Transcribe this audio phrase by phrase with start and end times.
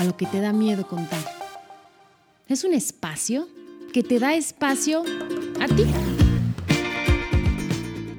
[0.00, 1.20] a lo que te da miedo contar.
[2.48, 3.46] Es un espacio
[3.92, 5.02] que te da espacio
[5.60, 5.84] a ti.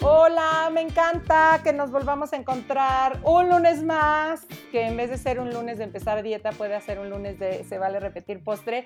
[0.04, 5.18] Hola, me encanta que nos volvamos a encontrar un lunes más, que en vez de
[5.18, 8.86] ser un lunes de empezar dieta, puede ser un lunes de se vale repetir postre.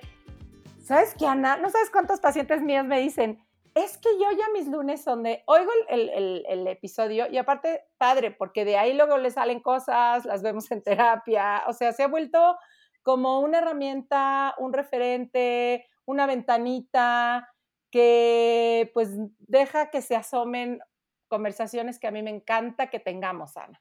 [0.82, 1.58] ¿Sabes qué, Ana?
[1.58, 5.44] No sabes cuántos pacientes míos me dicen, es que yo ya mis lunes son de,
[5.48, 10.72] oigo el, episodio y aparte, padre, porque de ahí luego le salen cosas, las vemos
[10.72, 12.58] en terapia, o sea, se ha vuelto
[13.06, 17.48] como una herramienta, un referente, una ventanita
[17.92, 20.80] que pues deja que se asomen
[21.28, 23.80] conversaciones que a mí me encanta que tengamos, Ana.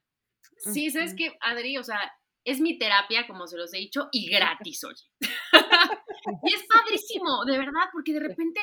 [0.59, 1.99] Sí, sabes que, Adri, o sea,
[2.45, 5.03] es mi terapia, como se los he dicho, y gratis, oye.
[6.43, 8.61] y es padrísimo, de verdad, porque de repente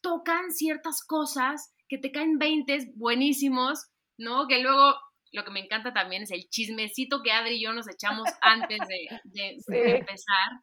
[0.00, 4.46] tocan ciertas cosas que te caen veintes buenísimos, ¿no?
[4.46, 4.94] Que luego
[5.34, 8.78] lo que me encanta también es el chismecito que Adri y yo nos echamos antes
[8.88, 10.60] de, empezar.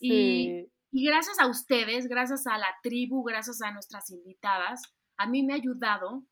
[0.00, 4.82] Y, y, gracias a ustedes, gracias a la tribu, gracias a nuestras invitadas,
[5.16, 6.24] a mí me ha ayudado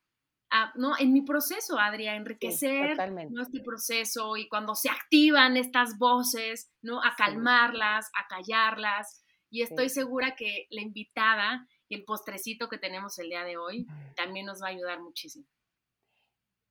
[0.49, 0.97] a, ¿no?
[0.97, 7.03] en mi proceso, Adri, a enriquecer este proceso y cuando se activan estas voces, ¿no?
[7.03, 9.23] a calmarlas, a callarlas.
[9.49, 14.45] Y estoy segura que la invitada el postrecito que tenemos el día de hoy también
[14.45, 15.45] nos va a ayudar muchísimo.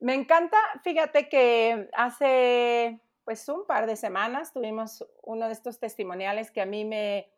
[0.03, 6.51] Me encanta, fíjate que hace pues un par de semanas tuvimos uno de estos testimoniales
[6.51, 7.33] que a mí me,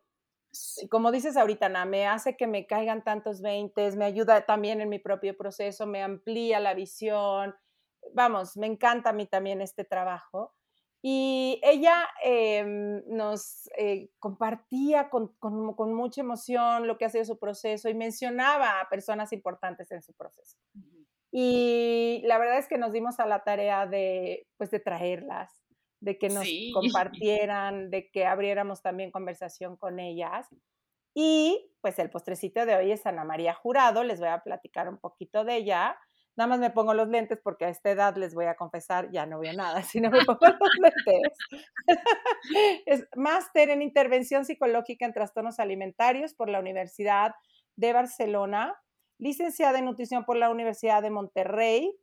[0.89, 4.89] como dices ahorita, Ana, me hace que me caigan tantos veintes, me ayuda también en
[4.89, 7.53] mi propio proceso, me amplía la visión.
[8.15, 10.55] Vamos, me encanta a mí también este trabajo.
[11.03, 15.35] Y ella em, nos eh, compartía con,
[15.93, 20.13] mucha emoción lo que ha sido su proceso y mencionaba a personas importantes en su
[20.13, 20.57] proceso.
[21.37, 25.51] Y la verdad es que nos dimos a la tarea de, pues, de traerlas,
[25.99, 30.47] de que nos compartieran, de que abriéramos también conversación con ellas.
[31.13, 34.97] Y pues el postrecito de hoy es Ana María Jurado, les voy a platicar un
[34.97, 35.97] poquito de ella.
[36.37, 39.25] Nada más me pongo los lentes porque a esta edad les voy a confesar, ya
[39.25, 41.37] no veo nada, si no me pongo los lentes.
[42.85, 47.35] es máster en intervención psicológica en trastornos alimentarios por la Universidad
[47.75, 48.73] de Barcelona,
[49.17, 51.95] licenciada en nutrición por la Universidad de Monterrey,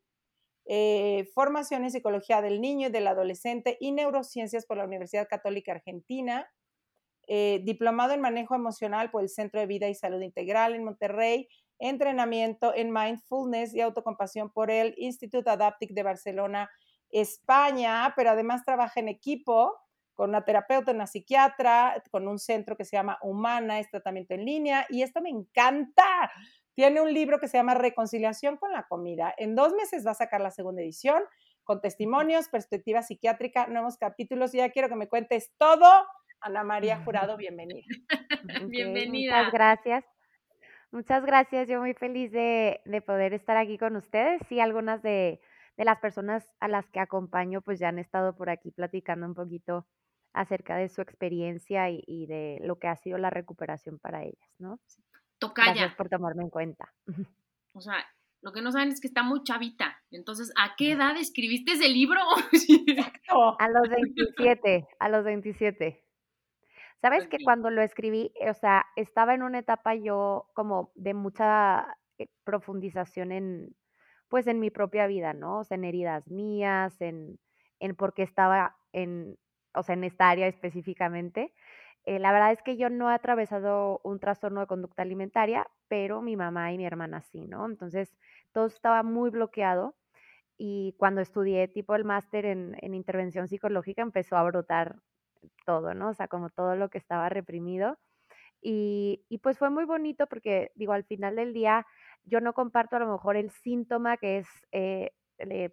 [0.66, 5.72] eh, formación en psicología del niño y del adolescente y neurociencias por la Universidad Católica
[5.72, 6.48] Argentina,
[7.28, 11.48] eh, diplomado en manejo emocional por el Centro de Vida y Salud Integral en Monterrey
[11.82, 16.70] entrenamiento en mindfulness y autocompasión por el Instituto Adaptic de Barcelona,
[17.10, 19.76] España, pero además trabaja en equipo
[20.14, 24.44] con una terapeuta, una psiquiatra, con un centro que se llama Humana, es tratamiento en
[24.44, 26.30] línea, y esto me encanta.
[26.74, 29.34] Tiene un libro que se llama Reconciliación con la comida.
[29.36, 31.22] En dos meses va a sacar la segunda edición
[31.64, 34.54] con testimonios, perspectiva psiquiátrica, nuevos capítulos.
[34.54, 35.86] Y ya quiero que me cuentes todo.
[36.40, 37.86] Ana María Jurado, bienvenida.
[38.68, 39.36] bienvenida.
[39.36, 40.04] Muchas gracias.
[40.92, 44.42] Muchas gracias, yo muy feliz de, poder estar aquí con ustedes.
[44.46, 45.40] Sí, algunas de,
[45.78, 49.86] las personas a las que acompaño pues ya han estado por aquí platicando un poquito
[50.34, 54.78] acerca de su experiencia y, de lo que ha sido la recuperación para ellas, ¿no?
[55.42, 55.72] Tocaya.
[55.72, 56.92] Gracias por tomarme en cuenta.
[57.74, 58.04] O sea,
[58.42, 59.96] lo que no saben es que está muy chavita.
[60.10, 62.20] Entonces, ¿a qué edad escribiste ese libro?
[63.58, 66.04] a los 27, a los 27.
[67.00, 71.96] Sabes que cuando lo escribí, o sea, estaba en una etapa yo como de mucha
[72.18, 73.74] eh, profundización en,
[74.28, 75.60] pues en mi propia vida, ¿no?
[75.60, 77.38] O sea, en heridas mías, en,
[77.80, 79.38] en por qué estaba en,
[79.74, 81.54] o sea, en esta área específicamente.
[82.04, 86.22] Eh, la verdad es que yo no he atravesado un trastorno de conducta alimentaria, pero
[86.22, 87.66] mi mamá y mi hermana sí, ¿no?
[87.66, 88.16] Entonces,
[88.52, 89.96] todo estaba muy bloqueado
[90.58, 94.96] y cuando estudié tipo el máster en, en intervención psicológica empezó a brotar
[95.66, 96.10] todo, ¿no?
[96.10, 97.98] O sea, como todo lo que estaba reprimido.
[98.62, 101.84] Y, pues fue muy bonito porque, digo, al final del día
[102.24, 105.10] yo no comparto a lo mejor el síntoma que es eh,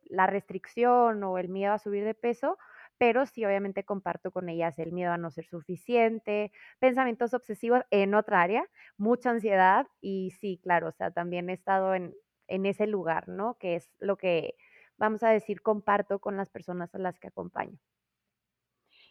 [0.06, 2.58] la restricción o el miedo a subir de peso,
[3.00, 8.14] pero sí obviamente comparto con ellas el miedo a no ser suficiente, pensamientos obsesivos en
[8.14, 12.14] otra área, mucha ansiedad y sí, claro, o sea, también he estado en,
[12.48, 13.58] en ese lugar, ¿no?
[13.58, 14.56] Que es lo que,
[14.98, 17.80] vamos a decir, comparto con las personas a las que acompaño.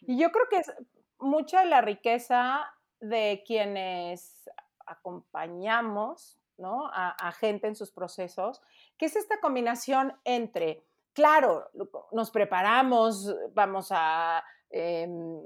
[0.01, 0.71] Y yo creo que es
[1.17, 4.49] mucha de la riqueza de quienes
[4.85, 6.89] acompañamos ¿no?
[6.93, 8.61] a, gente en sus procesos,
[8.97, 10.85] que es esta combinación entre,
[11.19, 11.69] claro,
[12.13, 15.41] nos preparamos, vamos a, em,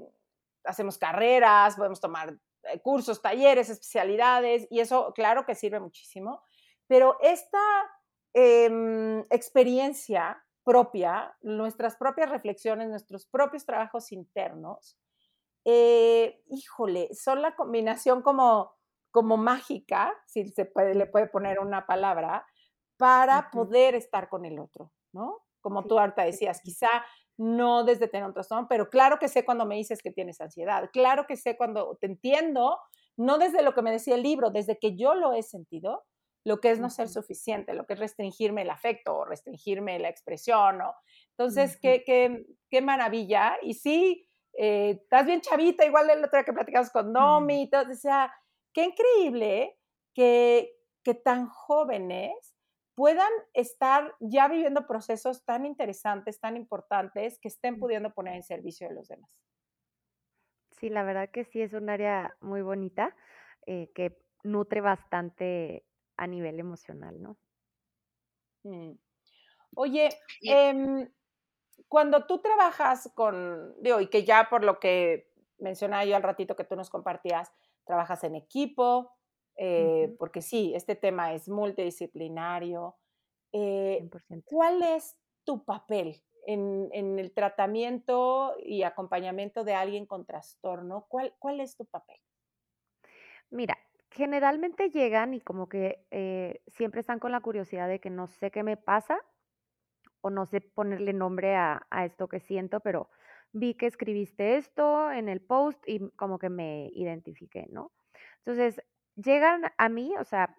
[0.62, 2.32] hacemos carreras, podemos tomar
[2.62, 6.42] eh, cursos, talleres, especialidades, y eso claro que sirve muchísimo,
[6.86, 7.58] pero esta
[8.32, 14.96] em, experiencia propia, nuestras propias reflexiones, nuestros propios trabajos internos,
[15.64, 18.76] eh, híjole, son la combinación como,
[19.10, 22.46] como mágica, si se puede, le puede poner una palabra,
[22.96, 25.43] para poder estar con el otro, ¿no?
[25.64, 26.90] Como tú ahorita decías, quizá
[27.38, 30.90] no desde tener un trastorno, pero claro que sé cuando me dices que tienes ansiedad,
[30.92, 32.78] claro que sé cuando te entiendo,
[33.16, 36.04] no desde lo que me decía el libro, desde que yo lo he sentido,
[36.44, 40.10] lo que es no ser suficiente, lo que es restringirme el afecto o restringirme la
[40.10, 40.76] expresión.
[40.76, 40.94] ¿no?
[41.30, 43.56] Entonces, qué, qué, qué, maravilla.
[43.62, 44.28] Y sí,
[44.58, 47.94] eh, estás bien chavita, igual el otro día que platicamos con Nomi, y todo, o
[47.94, 48.30] sea,
[48.74, 49.78] qué increíble
[50.14, 52.53] que, que tan jóvenes
[52.94, 58.88] puedan estar ya viviendo procesos tan interesantes, tan importantes, que estén pudiendo poner en servicio
[58.88, 59.30] de los demás.
[60.78, 63.16] Sí, la verdad que sí es un área muy bonita
[63.66, 65.84] eh, que nutre bastante
[66.16, 67.36] a nivel emocional, ¿no?
[68.64, 68.92] Mm.
[69.76, 70.08] Oye,
[70.42, 71.08] em,
[71.88, 76.56] cuando tú trabajas con, digo, y que ya por lo que mencionaba yo al ratito
[76.56, 77.52] que tú nos compartías,
[77.84, 79.12] trabajas en equipo,
[79.56, 82.96] eh, porque sí, este tema es multidisciplinario.
[83.52, 84.08] Eh,
[84.44, 91.06] ¿Cuál es tu papel en, en, el tratamiento y acompañamiento de alguien con trastorno?
[91.08, 92.18] ¿Cuál, cuál es tu papel?
[93.50, 93.78] Mira,
[94.14, 98.50] generalmente llegan y como que eh, siempre están con la curiosidad de que no sé
[98.50, 99.18] qué me pasa
[100.20, 103.10] o no sé ponerle nombre a, esto que siento, pero
[103.52, 107.92] vi que escribiste esto en el post y como que me identifiqué, ¿no?
[108.38, 108.82] Entonces,
[109.16, 110.56] llegan a mí, o sea,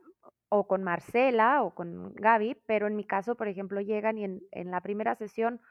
[0.49, 4.41] o con Marcela o con Gaby, pero en mi caso, por ejemplo, llegan y en,
[4.51, 5.61] en la primera sesión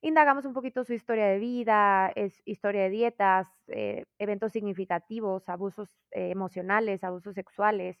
[0.00, 5.90] Indagamos un poquito su historia de vida, es, historia de dietas, eh, eventos significativos, abusos
[6.12, 7.98] eh, emocionales, abusos sexuales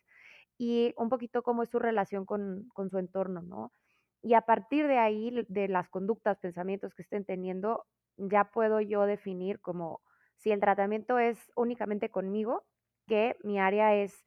[0.58, 3.72] y un poquito cómo es su relación con, con, su entorno, ¿no?
[4.22, 7.84] Y a partir de ahí, de las conductas, pensamientos que estén teniendo,
[8.16, 10.00] ya puedo yo definir como
[10.36, 12.64] si el tratamiento es únicamente conmigo,
[13.08, 14.24] que mi área es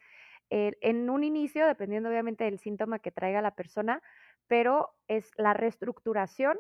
[0.50, 4.02] eh, en un inicio, dependiendo obviamente del síntoma que traiga la persona,
[4.48, 6.58] pero es la reestructuración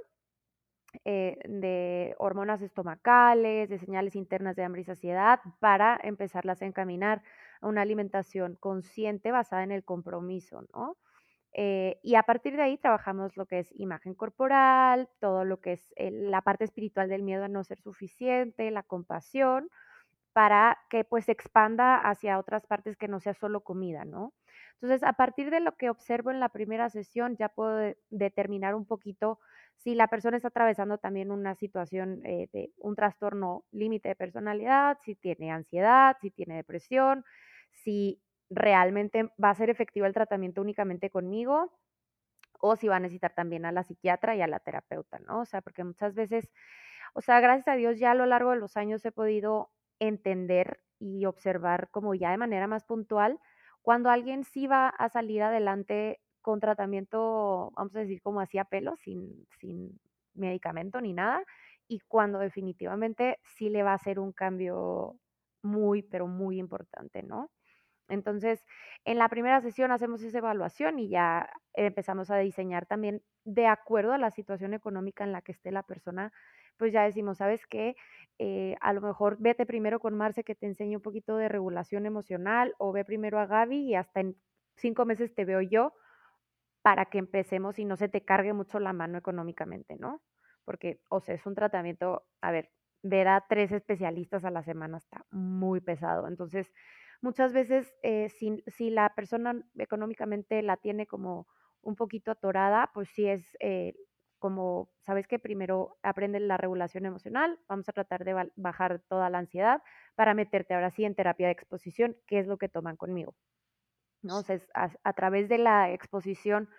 [1.05, 7.21] eh, de hormonas estomacales, de señales internas de hambre y saciedad, para empezarlas a encaminar
[7.61, 10.97] a una alimentación consciente basada en el compromiso, ¿no?
[11.53, 15.73] Eh, y a partir de ahí trabajamos lo que es imagen corporal, todo lo que
[15.73, 19.69] es la parte espiritual del miedo a no ser suficiente, la compasión,
[20.33, 24.33] para que pues se expanda hacia otras partes que no sea solo comida, ¿no?
[24.81, 28.85] Entonces, a partir de lo que observo en la primera sesión, ya puedo determinar un
[28.85, 29.39] poquito
[29.77, 34.97] si la persona está atravesando también una situación eh, de un trastorno límite de personalidad,
[35.03, 37.25] si tiene ansiedad, si tiene depresión,
[37.71, 41.71] si realmente va a ser efectivo el tratamiento únicamente conmigo
[42.59, 45.41] o si va a necesitar también a la psiquiatra y a la terapeuta, ¿no?
[45.41, 46.49] O sea, porque muchas veces,
[47.13, 50.81] o sea, gracias a Dios ya a lo largo de los años he podido entender
[50.99, 53.39] y observar como ya de manera más puntual
[53.81, 58.95] cuando alguien sí va a salir adelante con tratamiento, vamos a decir, como hacía pelo,
[58.97, 59.99] sin, sin
[60.33, 61.43] medicamento ni nada,
[61.87, 65.17] y cuando definitivamente sí le va a hacer un cambio
[65.63, 67.51] muy, pero muy importante, ¿no?
[68.07, 68.65] Entonces,
[69.05, 74.13] en la primera sesión hacemos esa evaluación y ya empezamos a diseñar también de acuerdo
[74.13, 76.33] a la situación económica en la que esté la persona,
[76.81, 77.95] pues ya decimos, ¿sabes qué?
[78.39, 82.07] Eh, a lo mejor vete primero con Marce que te enseñe un poquito de regulación
[82.07, 84.35] emocional o ve primero a Gaby y hasta en
[84.77, 85.93] cinco meses te veo yo
[86.81, 90.23] para que empecemos y no se te cargue mucho la mano económicamente, ¿no?
[90.65, 92.71] Porque, o sea, es un tratamiento, a ver,
[93.03, 96.27] ver a tres especialistas a la semana está muy pesado.
[96.27, 96.73] Entonces,
[97.21, 101.45] muchas veces, eh, si, si, la persona económicamente la tiene como
[101.83, 103.93] un poquito atorada, pues sí es eh,
[104.41, 109.37] como, ¿sabes que Primero aprende la regulación emocional, vamos a tratar de bajar toda la
[109.37, 109.81] ansiedad
[110.15, 113.35] para meterte ahora sí en terapia de exposición, que es lo que toman conmigo.
[114.23, 114.43] ¿no?
[115.03, 116.69] a, través de la exposición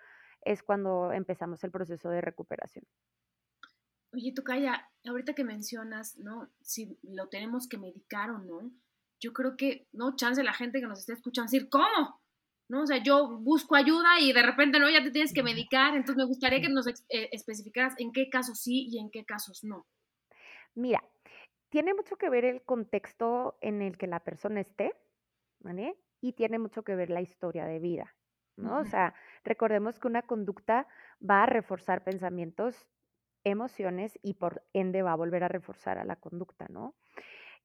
[0.43, 2.85] es cuando empezamos el proceso de recuperación.
[4.13, 6.49] Oye, Tocaya, ahorita que mencionas, ¿no?
[6.61, 8.71] Si lo tenemos que medicar o no,
[9.19, 12.21] yo creo que, no, chance la gente que nos esté escuchando decir, ¿cómo?
[12.69, 12.83] ¿No?
[12.83, 16.15] O sea, yo busco ayuda y de repente, no, ya te tienes que medicar, entonces
[16.15, 19.85] me gustaría que nos eh, especificaras en qué casos sí y en qué casos no.
[20.73, 21.03] Mira,
[21.69, 24.93] tiene mucho que ver el contexto en el que la persona esté,
[25.59, 25.97] ¿vale?
[26.21, 28.15] Y tiene mucho que ver la historia de vida,
[28.55, 28.79] ¿no?
[28.79, 30.87] O sea, recordemos que una conducta
[31.19, 32.87] va a reforzar pensamientos,
[33.43, 36.95] emociones y por ende va a volver a reforzar a la conducta, ¿no?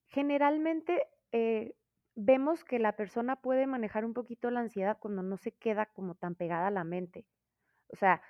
[0.07, 1.75] Generalmente eh,
[2.19, 6.17] vemos que la persona puede manejar un poquito la ansiedad cuando no se queda como
[6.17, 7.25] tan pegada a la mente.
[7.93, 8.21] O sea,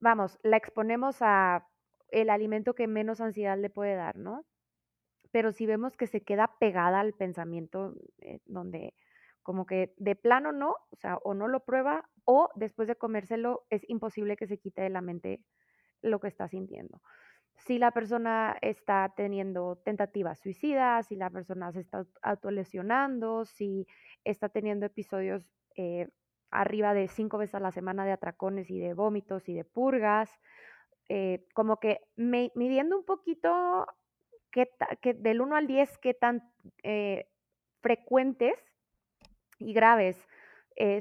[0.00, 1.68] vamos, la exponemos a
[2.08, 4.46] el alimento que menos ansiedad le puede dar, ¿no?
[5.30, 8.94] Pero si vemos que se queda pegada al pensamiento, eh, donde
[9.42, 13.66] como que de plano no, o sea, o no lo prueba, o después de comérselo
[13.68, 15.42] es imposible que se quite de la mente
[16.00, 17.02] lo que está sintiendo
[17.56, 23.86] si la persona está teniendo tentativas suicidas, si la persona se está autolesionando, si
[24.24, 25.42] está teniendo episodios
[25.76, 26.08] eh,
[26.50, 30.30] arriba de cinco veces a la semana de atracones y de vómitos y de purgas,
[31.08, 33.86] eh, como que midiendo un poquito
[34.50, 36.48] que del 1 al 10 qué tan
[36.84, 37.28] eh,
[37.80, 38.56] frecuentes
[39.58, 40.16] y graves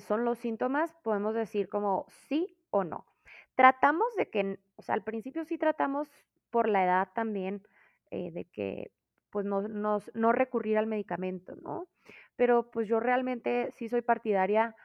[0.02, 3.08] son los síntomas, podemos decir como sí o no.
[3.56, 6.08] Tratamos de que, o sea, al principio sí tratamos
[6.54, 7.64] por la edad también
[8.12, 8.92] eh, de que
[9.32, 11.88] pues no, no, recurrir al medicamento, ¿no?
[12.36, 14.76] Pero pues yo realmente sí soy partidaria,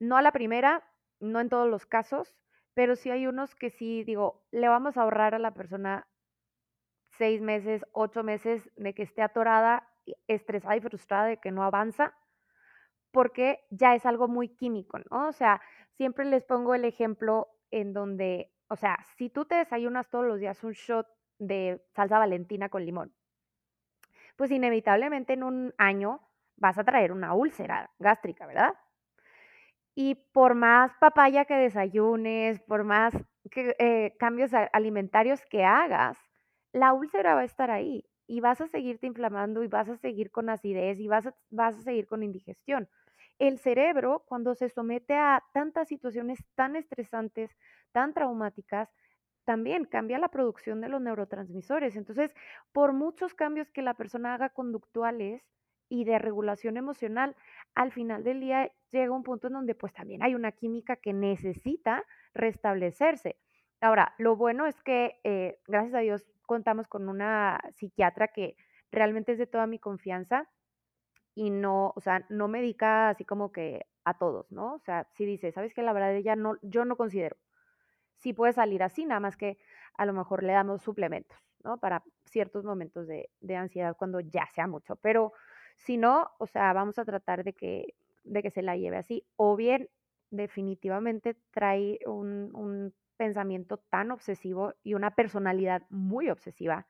[0.00, 0.82] no a la primera,
[1.20, 2.36] no en todos los casos,
[2.74, 6.08] pero sí hay unos que sí digo, le vamos a ahorrar a la persona
[7.16, 9.88] seis meses, ocho meses de que esté atorada,
[10.26, 12.12] estresada y frustrada de que no avanza,
[13.12, 15.28] porque ya es algo muy químico, ¿no?
[15.28, 15.62] O sea,
[15.96, 20.40] siempre les pongo el ejemplo en donde o sea, si tú te desayunas todos los
[20.40, 21.06] días un shot
[21.38, 23.14] de salsa valentina con limón,
[24.36, 26.20] pues inevitablemente en un año
[26.56, 28.74] vas a traer una úlcera gástrica, ¿verdad?
[29.94, 33.14] Y por más papaya que desayunes, por más
[33.54, 36.18] eh, cambios alimentarios que hagas,
[36.72, 40.30] la úlcera va a estar ahí y vas a seguirte inflamando y vas a seguir
[40.30, 42.88] con acidez y vas vas a seguir con indigestión.
[43.38, 47.56] El cerebro, cuando se somete a tantas situaciones tan estresantes,
[47.94, 48.90] tan traumáticas,
[49.44, 51.96] también cambia la producción de los neurotransmisores.
[51.96, 52.34] Entonces,
[52.72, 55.42] por muchos cambios que la persona haga conductuales
[55.88, 57.36] y de regulación emocional,
[57.74, 61.12] al final del día llega un punto en donde pues también hay una química que
[61.12, 63.36] necesita restablecerse.
[63.80, 68.56] Ahora, lo bueno es que, eh, gracias a Dios, contamos con una psiquiatra que
[68.90, 70.48] realmente es de toda mi confianza
[71.34, 74.74] y no, o sea, no medica así como que a todos, ¿no?
[74.74, 75.82] O sea, si dice, ¿sabes qué?
[75.82, 77.36] La verdad, ella no, yo no considero
[78.24, 79.58] sí puede salir así, nada más que
[79.98, 81.76] a lo mejor le damos suplementos, ¿no?
[81.76, 84.96] Para ciertos momentos de, ansiedad cuando ya sea mucho.
[84.96, 85.34] Pero
[85.76, 89.26] si no, o sea, vamos a tratar de que, de que se la lleve así.
[89.36, 89.90] O bien,
[90.30, 96.88] definitivamente trae un, pensamiento tan obsesivo y una personalidad muy obsesiva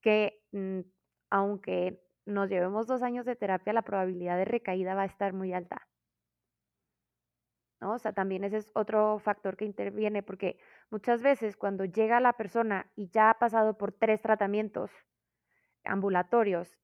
[0.00, 0.80] que mm,
[1.30, 5.52] aunque nos llevemos dos años de terapia, la probabilidad de recaída va a estar muy
[5.52, 5.88] alta.
[7.80, 7.94] ¿No?
[7.94, 10.58] O sea, también ese es otro factor que interviene porque
[10.90, 14.90] muchas veces cuando llega la persona y ya ha pasado por tres tratamientos
[15.84, 16.78] ambulatorios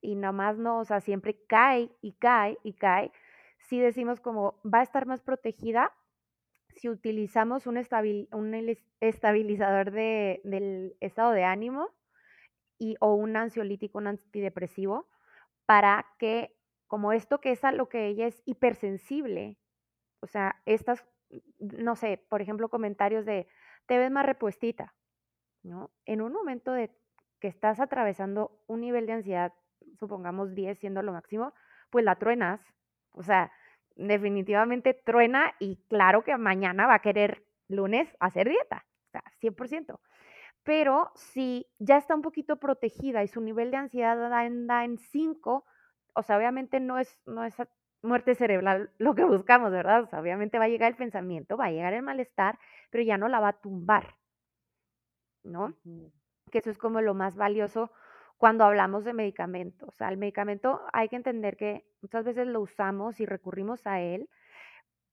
[0.00, 3.12] y nomás no, o sea, siempre cae y cae y cae,
[3.58, 5.92] si decimos como va a estar más protegida
[6.78, 7.76] si utilizamos un,
[8.32, 11.90] un estabilizador de, del estado de ánimo
[12.78, 15.08] y, o un ansiolítico, un antidepresivo,
[15.66, 19.58] para que, como esto que es a lo que ella es hipersensible,
[20.20, 21.04] o sea, estas,
[21.58, 23.46] no sé, por ejemplo, comentarios de,
[23.86, 24.94] te ves más repuestita,
[25.62, 25.90] ¿no?
[26.04, 26.90] En un momento de
[27.40, 29.52] que estás atravesando un nivel de ansiedad,
[29.98, 31.54] supongamos 10 siendo lo máximo,
[31.90, 32.60] pues la truenas.
[33.12, 33.52] O sea,
[33.96, 40.00] definitivamente truena y claro que mañana va a querer lunes hacer dieta, o sea, 100%.
[40.62, 45.64] Pero si ya está un poquito protegida y su nivel de ansiedad anda en 5,
[46.14, 47.56] o sea, obviamente no es, no es
[48.02, 50.08] muerte cerebral lo que buscamos, ¿verdad?
[50.12, 52.58] obviamente va a llegar el pensamiento, va a llegar el malestar,
[52.90, 54.16] pero ya no la va a tumbar,
[55.42, 55.74] ¿no?
[56.50, 57.90] Que eso es como lo más valioso
[58.36, 59.86] cuando hablamos de medicamento.
[59.86, 64.00] O sea, el medicamento hay que entender que muchas veces lo usamos y recurrimos a
[64.00, 64.28] él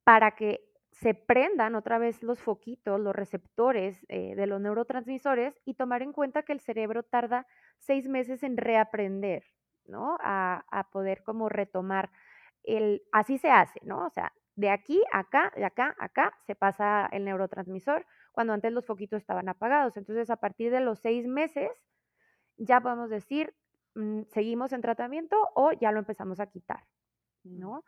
[0.03, 5.73] para que se prendan otra vez los foquitos, los receptores eh, de los neurotransmisores y
[5.73, 7.47] tomar en cuenta que el cerebro tarda
[7.79, 9.43] seis meses en reaprender,
[9.87, 10.17] ¿no?
[10.21, 12.11] A, a poder como retomar
[13.11, 14.05] así se hace, ¿no?
[14.05, 18.53] O sea, de aquí a acá, de acá a acá, se pasa el neurotransmisor cuando
[18.53, 19.97] antes los foquitos estaban apagados.
[19.97, 21.69] Entonces, a partir de los seis meses,
[22.57, 23.53] ya podemos decir,
[23.95, 26.85] mm, seguimos en tratamiento o ya lo empezamos a quitar,
[27.43, 27.59] mm.
[27.59, 27.83] ¿no?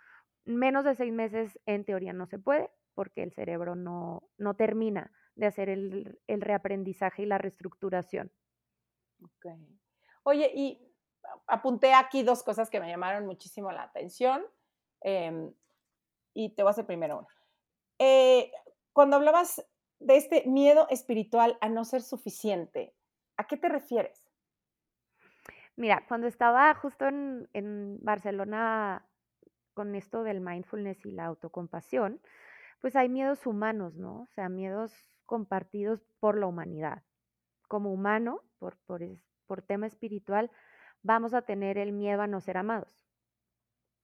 [0.45, 5.11] Menos de seis meses, en teoría, no se puede porque el cerebro no, no termina
[5.35, 8.31] de hacer el, el reaprendizaje y la reestructuración.
[10.23, 10.95] Oye, y
[11.45, 14.43] apunté aquí dos cosas que me llamaron muchísimo la atención
[15.01, 15.53] em,
[16.33, 17.27] y te voy a hacer primero una.
[17.99, 18.51] Eh,
[18.93, 19.65] cuando hablabas
[19.99, 22.93] de este miedo espiritual a no ser suficiente,
[23.37, 24.23] ¿a qué te refieres?
[25.75, 29.07] Mira, cuando estaba justo en, en Barcelona
[29.73, 32.19] con esto del mindfulness y la autocompasión,
[32.79, 34.21] pues hay miedos humanos, ¿no?
[34.21, 34.93] O sea, miedos
[35.25, 37.03] compartidos por la humanidad.
[37.67, 39.01] Como humano, por, por,
[39.45, 40.51] por tema espiritual,
[41.03, 43.06] vamos a tener el miedo a no ser amados,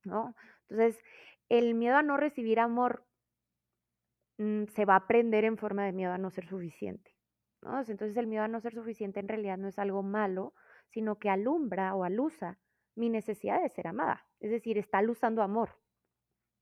[0.04, 0.36] ¿no?
[0.70, 1.02] Entonces,
[1.50, 3.06] el miedo a no recibir amor
[4.38, 7.16] mm, se va a aprender en forma de miedo a no ser suficiente,
[7.62, 7.80] ¿no?
[7.80, 10.54] Entonces, el miedo a no ser suficiente en realidad no es algo malo,
[10.90, 12.60] sino que alumbra o alusa
[12.96, 15.78] mi necesidad de ser amada, es decir, está alusando amor,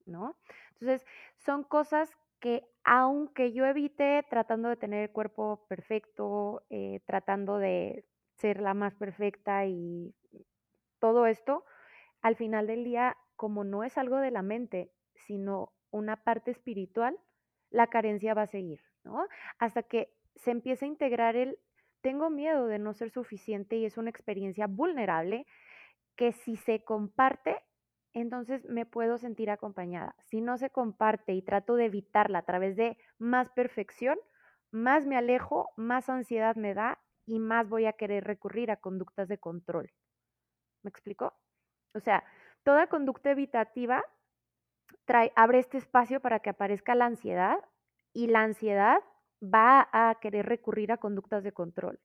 [0.05, 0.37] ¿no?
[0.73, 1.05] Entonces,
[1.37, 8.03] son cosas que aunque yo evite tratando de tener el cuerpo perfecto, eh, tratando de
[8.37, 10.15] ser la más perfecta y
[10.99, 11.65] todo esto,
[12.21, 17.17] al final del día, como no es algo de la mente, sino una parte espiritual,
[17.71, 19.27] la carencia va a seguir, ¿no?
[19.57, 21.57] Hasta que se empiece a integrar el,
[22.01, 25.47] tengo miedo de no ser suficiente y es una experiencia vulnerable
[26.15, 27.57] que si se comparte,
[28.13, 30.13] entonces me puedo sentir acompañada.
[30.25, 34.19] Si no se comparte y trato de evitarla a través de más perfección,
[34.69, 39.27] más me alejo, más ansiedad me da y más voy a querer recurrir a conductas
[39.27, 39.91] de control.
[40.83, 41.33] ¿Me explico?
[41.95, 42.23] O sea,
[42.63, 44.03] toda conducta evitativa
[45.05, 47.57] trae, abre este espacio para que aparezca la ansiedad
[48.13, 48.99] y la ansiedad
[49.41, 51.99] va a querer recurrir a conductas de control.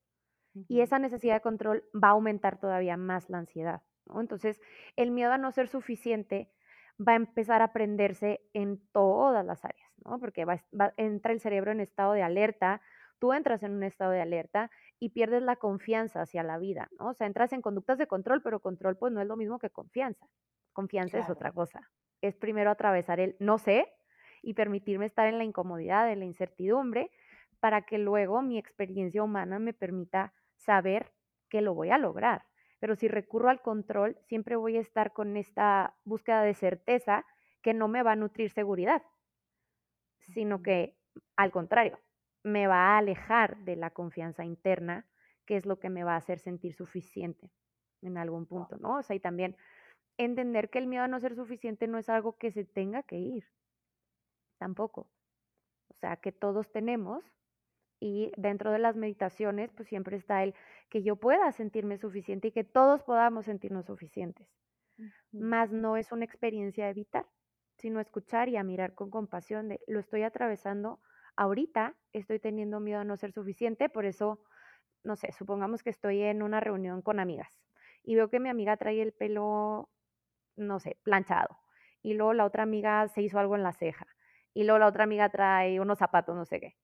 [0.68, 3.82] Y esa necesidad de control va a aumentar todavía más la ansiedad.
[4.14, 4.60] Entonces,
[4.96, 6.50] el miedo a no ser suficiente
[6.98, 10.18] va a empezar a aprenderse en todas las áreas, ¿no?
[10.18, 10.62] Porque va,
[10.96, 12.80] entra el cerebro en estado de alerta,
[13.18, 17.08] tú entras en un estado de alerta y pierdes la confianza hacia la vida, ¿no?
[17.08, 19.70] O sea, entras en conductas de control, pero control pues no es lo mismo que
[19.70, 20.26] confianza.
[20.76, 21.90] Confianza es otra cosa.
[22.20, 23.90] Es primero atravesar el no sé
[24.42, 27.10] y permitirme estar en la incomodidad, en la incertidumbre,
[27.60, 31.14] para que luego mi experiencia humana me permita saber
[31.48, 32.44] que lo voy a lograr.
[32.78, 37.24] Pero si recurro al control, siempre voy a estar con esta búsqueda de certeza
[37.62, 39.02] que no me va a nutrir seguridad,
[40.18, 40.98] sino que
[41.36, 41.98] al contrario,
[42.42, 45.06] me va a alejar de la confianza interna,
[45.46, 47.50] que es lo que me va a hacer sentir suficiente
[48.02, 48.98] en algún punto, ¿no?
[48.98, 49.56] O sea, y también
[50.18, 53.16] entender que el miedo a no ser suficiente no es algo que se tenga que
[53.16, 53.44] ir,
[54.58, 55.08] tampoco.
[55.88, 57.24] O sea, que todos tenemos
[58.00, 60.54] y dentro de las meditaciones, pues siempre está el
[60.90, 64.48] que yo pueda sentirme suficiente y que todos podamos sentirnos suficientes.
[65.32, 67.26] Más no es una experiencia de evitar,
[67.76, 71.00] sino escuchar y a mirar con compasión de lo estoy atravesando
[71.36, 74.40] ahorita estoy teniendo miedo a no ser suficiente, por eso,
[75.04, 77.60] no sé, supongamos que estoy en una reunión con amigas
[78.02, 79.90] y veo que mi amiga trae el pelo,
[80.56, 81.58] no sé, planchado,
[82.02, 84.06] y luego la otra amiga se hizo algo en la ceja,
[84.54, 86.76] y luego la otra amiga trae unos zapatos, no sé qué.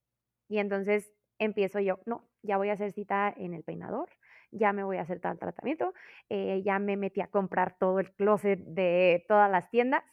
[0.49, 4.11] Y entonces empiezo yo, no, ya voy a hacer cita en el peinador,
[4.51, 5.95] ya me voy a hacer tal tratamiento,
[6.29, 10.05] eh, ya me metí a comprar todo el closet de todas las tiendas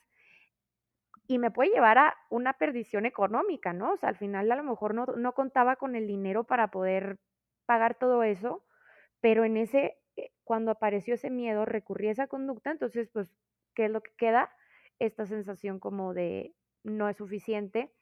[1.28, 3.94] y me puede llevar a una perdición económica, ¿no?
[3.94, 7.20] O sea, al final a lo mejor no, no contaba con el dinero para poder
[7.66, 8.66] pagar todo eso,
[9.22, 9.99] pero en ese,
[10.50, 13.38] cuando apareció ese miedo, recurrí a esa conducta, entonces, pues,
[13.76, 14.52] ¿qué es lo que queda?
[14.98, 17.94] Esta sensación como de no es suficiente.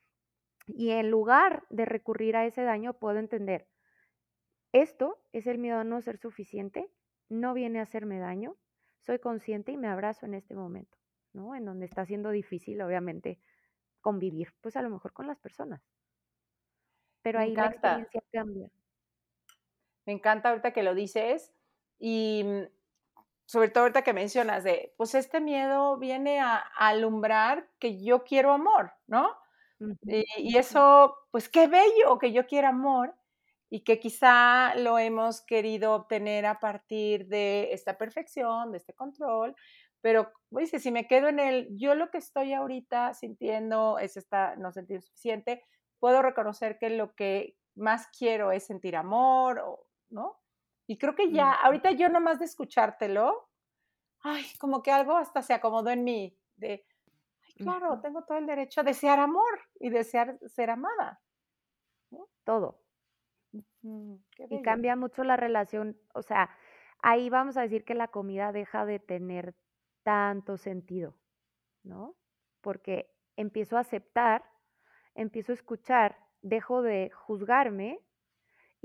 [0.65, 3.67] Y en lugar de recurrir a ese daño, puedo entender,
[4.71, 6.89] esto es el miedo a no ser suficiente,
[7.27, 8.55] no viene a hacerme daño,
[9.01, 10.97] soy consciente y me abrazo en este momento.
[11.33, 13.41] En donde está siendo difícil, obviamente,
[13.99, 15.85] convivir, pues a lo mejor con las personas.
[17.21, 18.69] Pero ahí la experiencia cambia.
[20.05, 21.53] Me encanta ahorita que lo dices
[21.99, 22.63] y mm,
[23.45, 28.51] sobre todo ahorita que mencionas de, pues este miedo viene a, alumbrar que yo quiero
[28.51, 29.35] amor, ¿no?
[30.03, 33.13] y, y, eso, pues qué bello que yo quiera amor
[33.69, 39.55] y que quizá lo hemos querido obtener a partir de esta perfección, de este control,
[40.01, 44.55] pero dice, si me quedo en el, yo lo que estoy ahorita sintiendo es esta,
[44.55, 45.63] no sentir suficiente,
[45.99, 49.61] puedo reconocer que lo que más quiero es sentir amor,
[50.09, 50.39] ¿no?
[50.87, 53.49] Y creo que ya, ahorita yo nomás de escuchártelo,
[54.21, 56.85] ay, como que algo hasta se acomodó en mí, de,
[57.41, 61.21] ay, claro, tengo todo el derecho a desear amor y desear ser amada.
[62.45, 62.81] Todo.
[63.81, 66.49] y cambia mucho la relación, o sea,
[66.99, 69.55] ahí vamos a decir que la comida deja de tener
[70.03, 71.17] tanto sentido,
[71.83, 72.15] ¿no?
[72.61, 74.45] Porque empiezo a aceptar,
[75.15, 77.99] empiezo a escuchar, dejo de juzgarme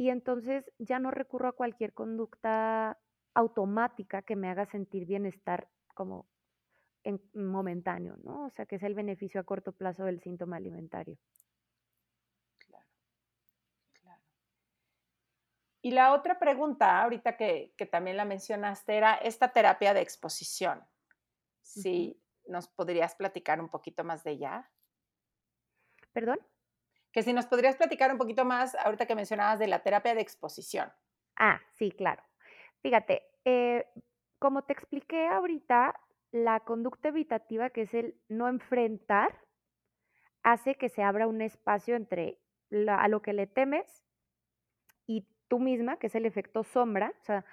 [0.03, 2.99] y entonces ya no recurro a cualquier conducta
[3.35, 6.27] automática que me haga sentir bienestar como
[7.05, 8.47] en momentáneo, ¿no?
[8.47, 11.19] O sea, que es el beneficio a corto plazo del síntoma alimentario.
[12.59, 12.85] Claro,
[13.93, 14.23] claro.
[15.83, 20.85] Y la otra pregunta, ahorita que, también la mencionaste, era esta terapia de exposición.
[21.61, 24.69] Si nos podrías platicar un poquito más de ella.
[26.13, 26.41] ¿Perdón?
[27.13, 30.23] Que si nos podrías platicar un poquito más, ahorita que mencionabas de la terapia de
[30.23, 30.91] exposición.
[31.37, 32.23] Ah, sí, claro.
[32.81, 33.87] Fíjate, eh,
[34.39, 35.95] como te expliqué ahorita,
[36.33, 39.39] la conducta evitativa, que es el no enfrentar,
[40.43, 42.41] hace que se abra un espacio entre
[42.89, 44.05] a lo que le temes
[45.07, 47.13] y tú misma, que es el efecto sombra.
[47.21, 47.45] O sea,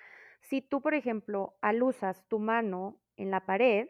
[0.42, 3.90] si tú, por ejemplo, alusas tu mano en la pared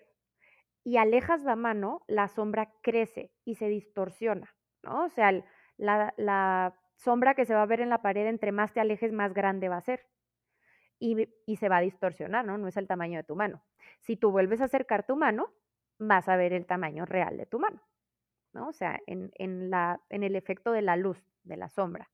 [0.84, 5.06] y alejas la mano, la sombra crece y se distorsiona, ¿no?
[5.06, 5.32] O sea,
[5.80, 9.34] la, sombra que se va a ver en la pared, entre más te alejes, más
[9.34, 10.06] grande va a ser
[11.00, 12.58] y, se va a distorsionar, ¿no?
[12.58, 13.64] No es el tamaño de tu mano.
[14.02, 15.54] Si tú vuelves a acercar tu mano,
[15.98, 17.82] vas a ver el tamaño real de tu mano,
[18.52, 18.68] ¿no?
[18.68, 22.10] O sea, en, en, la, en el efecto de la luz, de la sombra.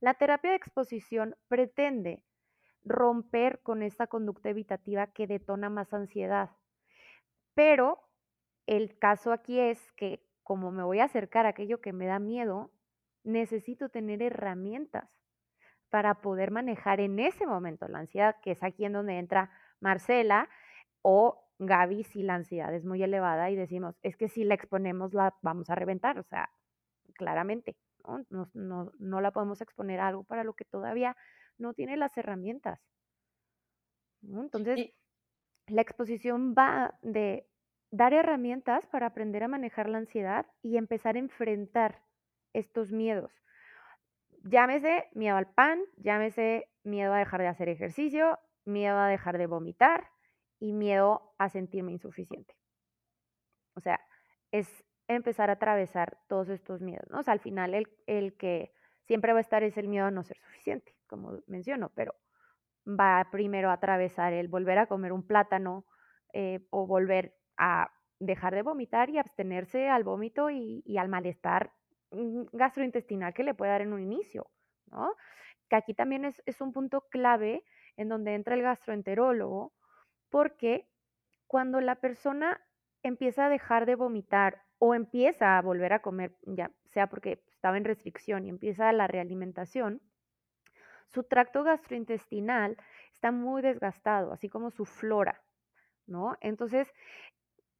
[0.00, 2.24] La terapia de exposición pretende
[2.84, 6.50] romper con esta conducta evitativa que detona más ansiedad.
[7.54, 8.00] Pero
[8.66, 12.18] el caso aquí es que como me voy a acercar a aquello que me da
[12.18, 12.70] miedo,
[13.24, 15.08] necesito tener herramientas
[15.90, 20.48] para poder manejar en ese momento la ansiedad, que es aquí en donde entra Marcela
[21.02, 25.12] o Gaby si la ansiedad es muy elevada y decimos, es que si la exponemos
[25.14, 26.50] la vamos a reventar, o sea,
[27.14, 27.76] claramente,
[28.30, 28.50] ¿no?
[28.54, 31.16] No, la podemos exponer a algo para lo que todavía
[31.58, 32.80] no tiene las herramientas.
[34.22, 34.94] Entonces,
[35.66, 37.46] la exposición va de
[37.90, 42.02] dar herramientas para aprender a manejar la ansiedad y empezar a enfrentar
[42.52, 43.42] estos miedos
[44.44, 49.46] llámese miedo al pan, llámese miedo a dejar de hacer ejercicio, miedo a dejar de
[49.46, 50.08] vomitar
[50.58, 52.56] y miedo a sentirme insuficiente.
[53.74, 54.00] O sea,
[54.50, 57.08] es empezar a atravesar todos estos miedos.
[57.12, 60.10] O sea, al final el, el que siempre va a estar es el miedo a
[60.10, 62.14] no ser suficiente, como menciono, pero
[62.86, 65.86] va primero a atravesar el volver a comer un plátano
[66.32, 71.72] eh, o volver a dejar de vomitar y abstenerse al vómito y al malestar
[72.52, 74.50] gastrointestinal que le puede dar en un inicio,
[74.86, 75.14] ¿no?
[75.68, 77.64] Que aquí también es, un punto clave
[77.96, 79.72] en donde entra el gastroenterólogo,
[80.30, 80.88] porque
[81.46, 82.60] cuando la persona
[83.02, 87.76] empieza a dejar de vomitar o empieza a volver a comer, ya sea porque estaba
[87.76, 90.00] en restricción y empieza la realimentación,
[91.08, 92.76] su tracto gastrointestinal
[93.12, 95.42] está muy desgastado, así como su flora,
[96.06, 96.36] ¿no?
[96.40, 96.92] Entonces,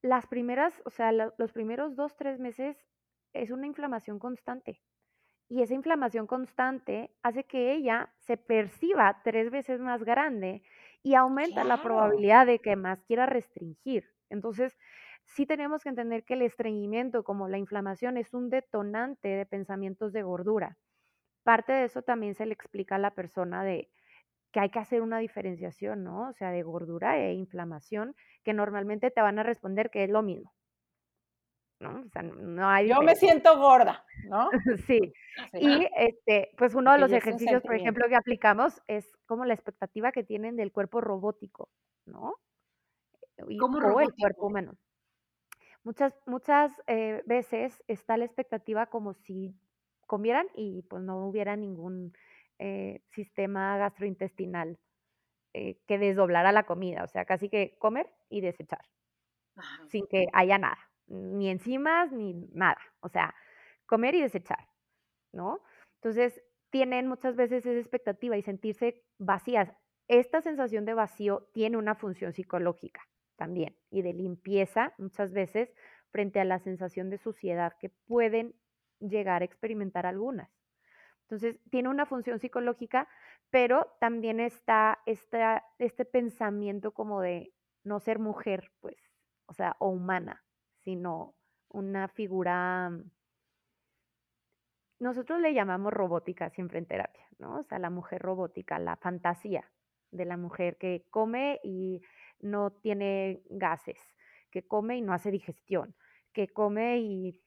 [0.03, 2.77] las primeras, o sea, los primeros dos, tres meses
[3.33, 4.81] es una inflamación constante.
[5.49, 10.63] Y esa inflamación constante hace que ella se perciba tres veces más grande
[11.03, 14.09] y aumenta la probabilidad de que más quiera restringir.
[14.31, 14.79] Entonces,
[15.25, 20.13] sí tenemos que entender que el estreñimiento, como la inflamación, es un detonante de pensamientos
[20.13, 20.79] de gordura.
[21.45, 23.91] Parte de eso también se le explica a la persona de
[24.53, 26.29] que hay que hacer una diferenciación, ¿no?
[26.29, 28.15] O sea, de gordura e inflamación,
[28.45, 30.53] que normalmente te van a responder que es lo mismo.
[31.83, 32.01] ¿No?
[32.01, 34.49] O sea, no hay Yo me siento gorda, ¿no?
[34.87, 35.13] sí.
[35.53, 40.13] Y este, pues uno de los ejercicios, por ejemplo, que aplicamos es como la expectativa
[40.13, 41.69] que tienen del cuerpo robótico,
[42.07, 42.37] ¿no?
[43.59, 44.77] ¿Cómo o el cuerpo humano.
[45.83, 49.53] Muchas, muchas eh, veces está la expectativa como si
[50.07, 52.13] comieran y pues no hubiera ningún
[52.61, 54.79] eh, sistema gastrointestinal
[55.55, 58.85] eh, que desdoblara la comida, o sea, casi que comer y desechar,
[59.89, 62.81] sin que haya nada ni enzimas, ni nada.
[63.01, 63.35] O sea,
[63.87, 64.69] comer y desechar,
[65.33, 65.61] ¿no?
[65.97, 69.71] Entonces, tienen muchas veces esa expectativa y sentirse vacías.
[70.09, 73.03] Esta sensación de vacío tiene una función psicológica
[73.37, 75.73] también y de limpieza muchas veces
[76.11, 78.55] frente a la sensación de suciedad que pueden
[79.01, 80.51] llegar a experimentar algunas.
[81.23, 83.09] Entonces, tiene una función psicológica,
[83.51, 88.97] pero también está este pensamiento como de no ser mujer, pues,
[89.47, 90.45] o sea, o humana,
[90.85, 91.35] sino
[91.69, 93.11] una figura, mm,
[95.01, 97.59] nosotros le llamamos robótica siempre en terapia, ¿no?
[97.59, 99.71] O sea, la mujer robótica, la fantasía
[100.11, 102.03] de la mujer que come y
[102.41, 103.99] no tiene gases,
[104.51, 105.95] que come y no hace digestión,
[106.33, 107.41] que come y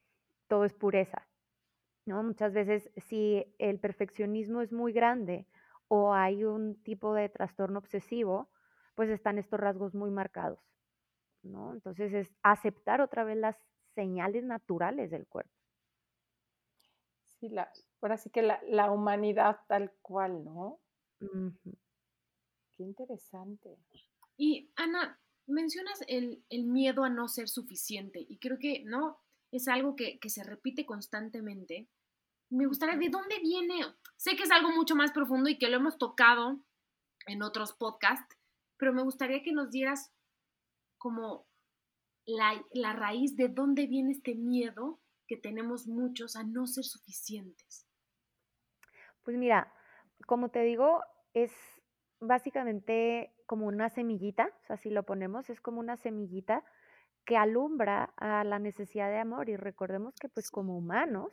[0.47, 1.27] todo es pureza,
[2.05, 2.23] ¿no?
[2.23, 5.47] Muchas veces si el perfeccionismo es muy grande
[5.87, 8.49] o hay un tipo de trastorno obsesivo,
[8.95, 10.74] pues están estos rasgos muy marcados.
[11.45, 11.73] ¿No?
[11.73, 13.57] Entonces es aceptar otra vez las
[13.93, 15.51] señales naturales del cuerpo.
[17.39, 20.79] Sí, la, ahora sí que la, humanidad tal cual, ¿no?
[22.75, 23.77] Qué interesante.
[24.37, 29.19] Y Ana, mencionas el, miedo a no ser suficiente y creo que, ¿no?
[29.51, 31.87] Es algo que, que se repite constantemente.
[32.49, 33.81] Me gustaría, ¿de dónde viene?
[34.17, 36.61] Sé que es algo mucho más profundo y que lo hemos tocado
[37.27, 38.37] en otros podcasts,
[38.77, 40.14] pero me gustaría que nos dieras
[41.05, 41.45] como
[42.25, 47.87] la, la raíz de dónde viene este miedo que tenemos muchos a no ser suficientes.
[49.21, 49.71] Pues mira,
[50.25, 51.03] como te digo,
[51.35, 51.53] es
[52.19, 56.65] básicamente como una semillita, o sea, si lo ponemos, es como una semillita
[57.23, 61.31] que alumbra a la necesidad de amor y recordemos que pues como humanos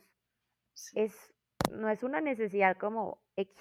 [0.93, 1.33] es
[1.71, 3.59] no es una necesidad como X,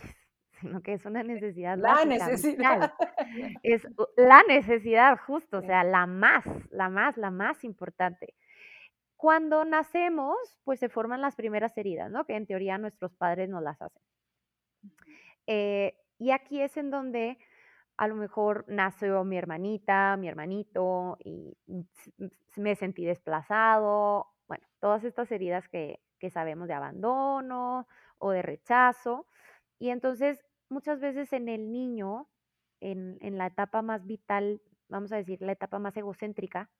[0.63, 2.95] sino que es una necesidad la necesidad
[3.63, 8.35] es la necesidad justo, o sea, la más, la más, la más importante.
[9.17, 12.25] Cuando nacemos, pues se forman las primeras heridas, ¿no?
[12.25, 14.03] Que en teoría nuestros padres nos las hacen.
[15.47, 17.39] Eh, y aquí es en donde
[17.97, 21.57] a lo mejor nació mi hermanita, mi hermanito, y
[22.57, 24.27] me sentí desplazado.
[24.49, 27.87] Bueno, todas estas heridas que, que sabemos de abandono
[28.19, 29.27] o de rechazo.
[29.79, 32.29] Y entonces, muchas veces en el niño,
[32.81, 36.71] en, en la etapa más vital, vamos a decir, la etapa más egocéntrica,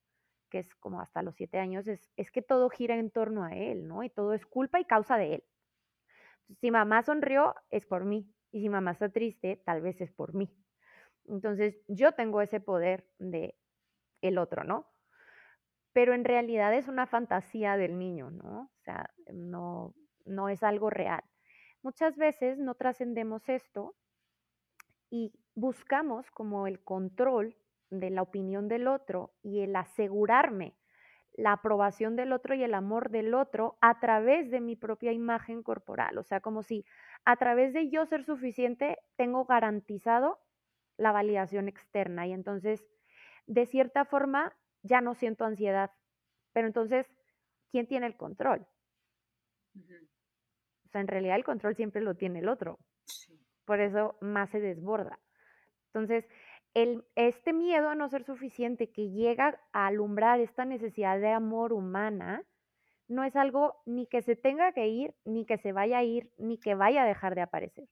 [0.51, 3.53] que es como hasta los siete años, es, es, que todo gira en torno a
[3.53, 4.03] él, ¿no?
[4.03, 5.45] Y todo es culpa y causa de él.
[6.61, 8.31] Si mamá sonrió, es por mí.
[8.51, 10.55] Y si mamá está triste, tal vez es por mí.
[11.27, 13.57] Entonces, yo tengo ese poder de
[14.21, 14.87] el otro, ¿no?
[15.93, 18.63] Pero en realidad es una fantasía del niño, ¿no?
[18.63, 21.23] O sea, no, no es algo real.
[21.83, 23.95] Muchas veces no trascendemos esto
[25.11, 27.57] y buscamos como el control
[27.91, 30.77] de la opinión del otro y el asegurarme
[31.35, 35.63] la aprobación del otro y el amor del otro a través de mi propia imagen
[35.63, 36.19] corporal.
[36.19, 36.85] O sea, como si
[37.25, 40.41] a través de yo ser suficiente tengo garantizado
[40.99, 42.87] la validación externa y entonces,
[43.47, 45.91] de cierta forma, ya no siento ansiedad.
[46.53, 47.07] Pero entonces,
[47.71, 48.67] ¿quién tiene el control?
[50.93, 52.79] Sea, en realidad el control siempre lo tiene el otro.
[53.65, 55.19] Por eso más se desborda.
[55.87, 56.27] Entonces,
[56.75, 61.73] el, este miedo a no ser suficiente que llega a alumbrar esta necesidad de amor
[61.73, 62.45] humana,
[63.09, 66.31] no es algo ni que se tenga que ir, ni que se vaya a ir,
[66.39, 67.89] ni que vaya a dejar de aparecer.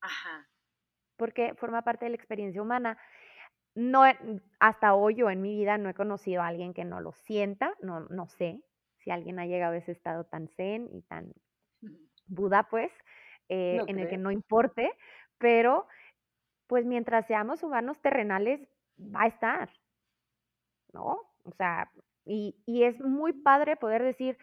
[0.00, 0.48] Ajá.
[1.16, 2.98] Porque forma parte de la experiencia humana.
[3.74, 4.02] No,
[4.60, 7.74] hasta hoy yo en mi vida no he conocido a alguien que no lo sienta,
[7.80, 8.60] no, no sé
[8.98, 11.32] si alguien ha llegado a ese estado tan zen y tan
[12.28, 12.90] Buda, pues,
[13.48, 14.92] eh, en el que no importe,
[15.38, 15.86] pero
[16.66, 18.60] pues mientras seamos humanos terrenales,
[18.98, 19.70] va a estar,
[20.92, 21.18] ¿no?
[21.44, 21.90] O sea,
[22.26, 24.36] y, y, es muy padre poder decir,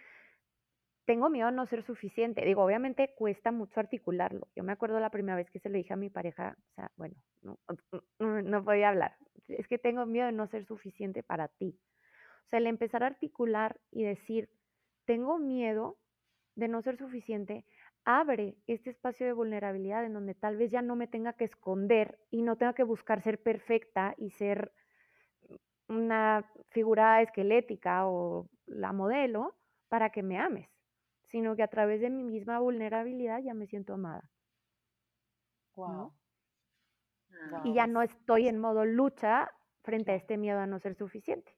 [1.06, 2.44] tengo miedo a no ser suficiente.
[2.44, 4.48] Digo, obviamente cuesta mucho articularlo.
[4.56, 6.92] Yo me acuerdo la primera vez que se lo dije a mi pareja, o sea,
[6.98, 7.60] bueno, no,
[8.20, 9.16] no, podía hablar.
[9.48, 11.80] Es que tengo miedo de no ser suficiente para ti.
[12.46, 14.50] O sea, el empezar a articular y decir,
[15.06, 15.98] tengo miedo
[16.56, 17.66] de no ser suficiente,
[18.06, 22.20] abre este espacio de vulnerabilidad en donde tal vez ya no me tenga que esconder
[22.30, 24.72] y no tenga que buscar ser perfecta y ser
[25.88, 29.56] una figura esquelética o la modelo
[29.90, 30.70] para que me ames,
[31.26, 34.30] sino que a través de mi misma vulnerabilidad ya me siento amada.
[35.76, 36.14] Wow.
[37.64, 39.52] Y ya no estoy en modo lucha
[39.84, 41.56] frente a este miedo a no ser suficiente.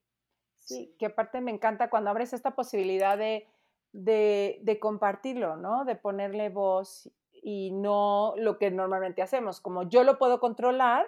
[0.58, 3.48] Sí, que aparte me encanta cuando abres esta posibilidad de
[3.94, 5.86] de, compartirlo, ¿no?
[5.86, 9.62] De ponerle voz y no lo que normalmente hacemos.
[9.62, 11.06] Como yo lo puedo controlar,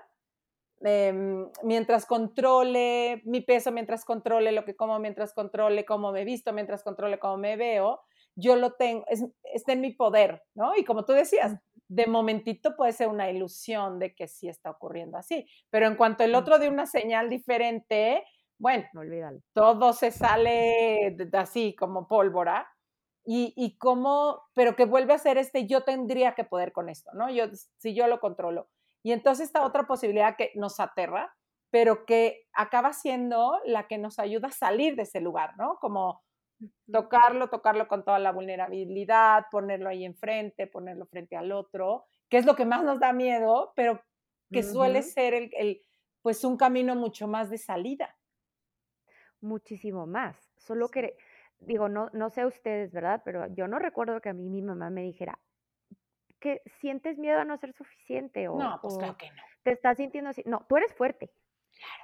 [0.81, 6.53] em, mientras controle mi peso, mientras controle lo que como, mientras controle cómo me visto,
[6.53, 8.01] mientras controle cómo me veo,
[8.35, 10.75] yo lo tengo, es, está en mi poder, ¿no?
[10.77, 11.57] Y como tú decías,
[11.89, 16.23] de momentito puede ser una ilusión de que sí está ocurriendo así, pero en cuanto
[16.23, 18.23] el otro de una señal diferente,
[18.59, 19.01] bueno, no
[19.53, 22.67] todo se sale así como pólvora
[23.25, 27.09] y, y cómo, pero que vuelve a ser este, yo tendría que poder con esto,
[27.13, 27.29] ¿no?
[27.29, 27.45] Yo,
[27.77, 28.69] si yo lo controlo.
[29.03, 31.33] Y entonces esta otra posibilidad que nos aterra,
[31.71, 35.77] pero que acaba siendo la que nos ayuda a salir de ese lugar, ¿no?
[35.79, 36.21] Como
[36.91, 42.45] tocarlo, tocarlo con toda la vulnerabilidad, ponerlo ahí enfrente, ponerlo frente al otro, que es
[42.45, 44.01] lo que más nos da miedo, pero
[44.51, 45.85] que suele ser el, el,
[46.21, 48.18] pues un camino mucho más de salida.
[49.41, 50.51] Muchísimo más.
[50.57, 51.15] Solo que
[51.59, 53.21] digo, no, no sé ustedes, ¿verdad?
[53.25, 55.39] Pero yo no recuerdo que a mí mi mamá me dijera
[56.39, 59.41] que sientes miedo a no ser suficiente o, no, pues claro que no.
[59.63, 60.41] te estás sintiendo así.
[60.45, 61.29] No, tú eres fuerte.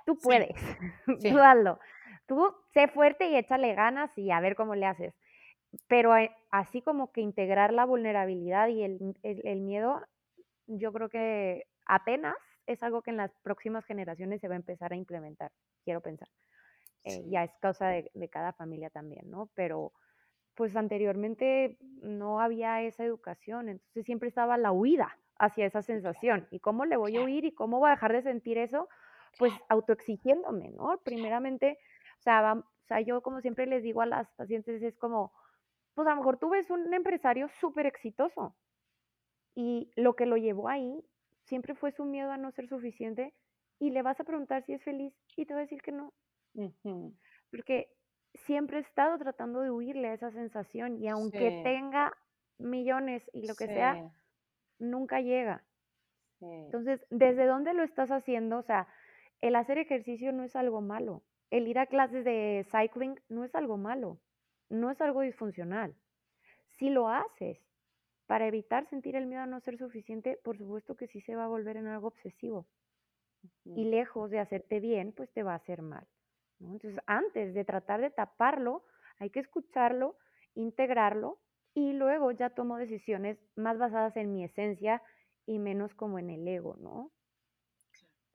[0.06, 0.56] tú puedes.
[1.22, 1.80] tú hazlo.
[2.28, 5.14] Tú sé fuerte y échale ganas y a ver cómo le haces.
[5.88, 10.02] Pero eh, así como que integrar la vulnerabilidad y el, el, el miedo,
[10.68, 14.92] yo creo que apenas es algo que en las próximas generaciones se va a empezar
[14.92, 15.52] a implementar,
[15.84, 16.28] quiero pensar.
[17.06, 19.50] Eh, ya es causa de, de, cada familia también, ¿no?
[19.54, 19.94] Pero
[20.56, 26.48] pues anteriormente no había esa educación, entonces siempre estaba la huida hacia esa sensación.
[26.50, 28.90] ¿Y cómo le voy a huir y cómo voy a dejar de sentir eso?
[29.38, 31.00] Pues autoexigiéndome, ¿no?
[31.04, 31.78] Primeramente,
[32.20, 35.34] o sea, o sea, yo como siempre les digo a las pacientes, es como,
[35.94, 38.56] pues a lo mejor tú ves un empresario súper exitoso
[39.56, 41.04] y lo que lo llevó ahí
[41.46, 43.34] siempre fue su miedo a no ser suficiente
[43.80, 46.14] y le vas a preguntar si es feliz y te va a decir que no.
[47.52, 47.90] Porque
[48.34, 52.14] siempre he estado tratando de huirle a esa sensación y aunque tenga
[52.58, 54.12] millones y lo que sea,
[54.80, 55.64] nunca llega.
[56.42, 58.58] Entonces, ¿desde dónde lo estás haciendo?
[58.58, 58.88] O sea,
[59.42, 61.24] el hacer ejercicio no es algo malo.
[61.50, 64.20] El ir a clases de cycling no es algo malo.
[64.70, 65.96] No es algo disfuncional.
[66.78, 67.60] Si lo haces
[68.26, 71.46] para evitar sentir el miedo a no ser suficiente, por supuesto que sí se va
[71.46, 72.68] a volver en algo obsesivo.
[73.64, 76.08] Y lejos de hacerte bien, pues te va a hacer mal.
[76.60, 78.86] Entonces, antes de tratar de taparlo,
[79.20, 80.18] hay que escucharlo,
[80.56, 81.40] integrarlo
[81.74, 85.02] y luego ya tomo decisiones más basadas en mi esencia
[85.46, 87.12] y menos como en el ego, ¿no?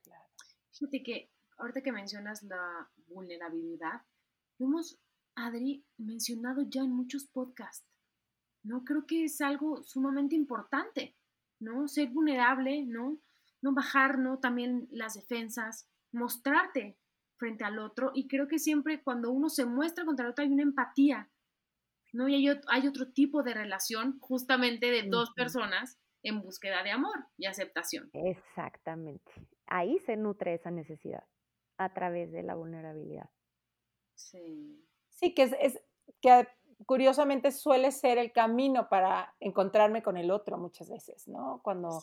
[0.02, 0.24] Claro.
[0.72, 4.02] Fíjate que ahorita que mencionas la vulnerabilidad,
[4.58, 4.98] hemos,
[5.34, 7.86] Adri, mencionado ya en muchos podcasts,
[8.62, 8.84] ¿no?
[8.84, 11.16] Creo que es algo sumamente importante,
[11.58, 11.88] ¿no?
[11.88, 13.18] Ser vulnerable, ¿no?
[13.62, 14.38] No bajar, ¿no?
[14.38, 16.98] También las defensas, mostrarte
[17.40, 20.52] frente al otro y creo que siempre cuando uno se muestra contra el otro hay
[20.52, 21.28] una empatía,
[22.12, 22.28] ¿no?
[22.28, 27.46] Y hay, otro tipo de relación justamente de dos personas en búsqueda de amor y
[27.46, 28.10] aceptación.
[28.12, 29.32] Exactamente.
[29.66, 31.24] Ahí se nutre esa necesidad
[31.78, 33.30] a través de la vulnerabilidad.
[34.14, 34.86] Sí.
[35.08, 35.80] Sí, que es,
[36.20, 36.46] que
[36.84, 41.60] curiosamente suele ser el camino para encontrarme con el otro muchas veces, ¿no?
[41.62, 42.02] Cuando,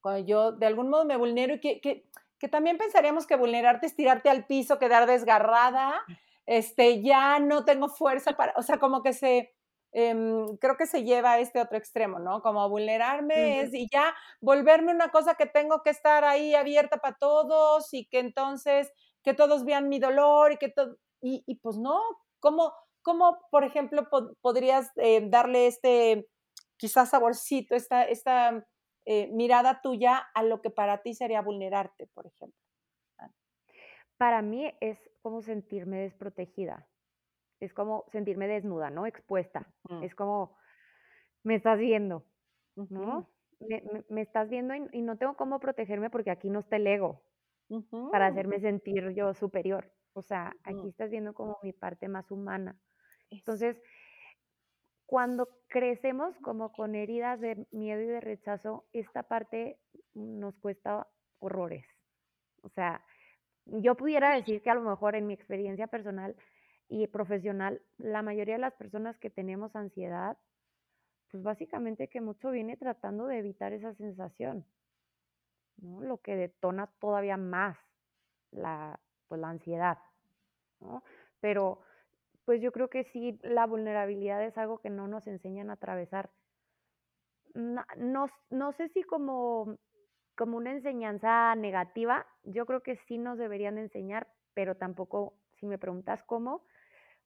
[0.00, 2.06] cuando yo de algún modo me vulnero y que, que,
[2.40, 6.02] que también pensaríamos que vulnerarte es tirarte al piso, quedar desgarrada,
[6.46, 9.52] este, ya no tengo fuerza para, o sea, como que se,
[9.92, 12.40] em, creo que se lleva a este otro extremo, ¿no?
[12.42, 17.16] Como vulnerarme es y ya volverme una cosa que tengo que estar ahí abierta para
[17.20, 18.90] todos y que entonces,
[19.22, 22.00] que todos vean mi dolor y que todo, y, y, pues no,
[22.40, 22.72] ¿cómo,
[23.02, 24.08] cómo por ejemplo,
[24.40, 26.26] podrías eh, darle este,
[26.78, 28.64] quizás saborcito, esta, esta
[29.12, 32.56] eh, mirada tuya a lo que para ti sería vulnerarte, por ejemplo?
[34.16, 36.86] Para mí es como sentirme desprotegida,
[37.58, 39.06] es como sentirme desnuda, ¿no?
[39.06, 39.66] Expuesta.
[40.00, 40.56] Es como,
[41.42, 42.24] me estás viendo,
[42.76, 43.28] ¿no?
[44.08, 47.20] me, estás viendo y, no tengo cómo protegerme porque aquí no está el ego
[48.12, 49.90] para hacerme sentir yo superior.
[50.12, 52.78] O sea, aquí estás viendo como mi parte más humana.
[53.28, 53.82] Entonces,
[55.10, 59.76] cuando crecemos como con heridas de miedo y de rechazo, esta parte
[60.14, 61.08] nos cuesta
[61.40, 61.84] horrores.
[62.62, 63.04] O sea,
[63.66, 66.36] yo pudiera decir que a lo mejor en mi experiencia personal
[66.88, 70.38] y profesional, la mayoría de las personas que tenemos ansiedad,
[71.32, 74.64] pues básicamente que mucho viene tratando de evitar esa sensación,
[75.78, 76.02] ¿no?
[76.02, 77.76] Lo que detona todavía más
[78.52, 79.98] la, pues, la ansiedad,
[80.78, 81.02] ¿no?
[81.40, 81.80] Pero
[82.50, 86.30] pues yo creo que sí, la vulnerabilidad es algo que no nos enseñan a atravesar.
[87.54, 87.84] No,
[88.50, 89.78] no, sé si como
[90.34, 95.78] como una enseñanza negativa, yo creo que sí nos deberían enseñar, pero tampoco, si me
[95.78, 96.64] preguntas cómo,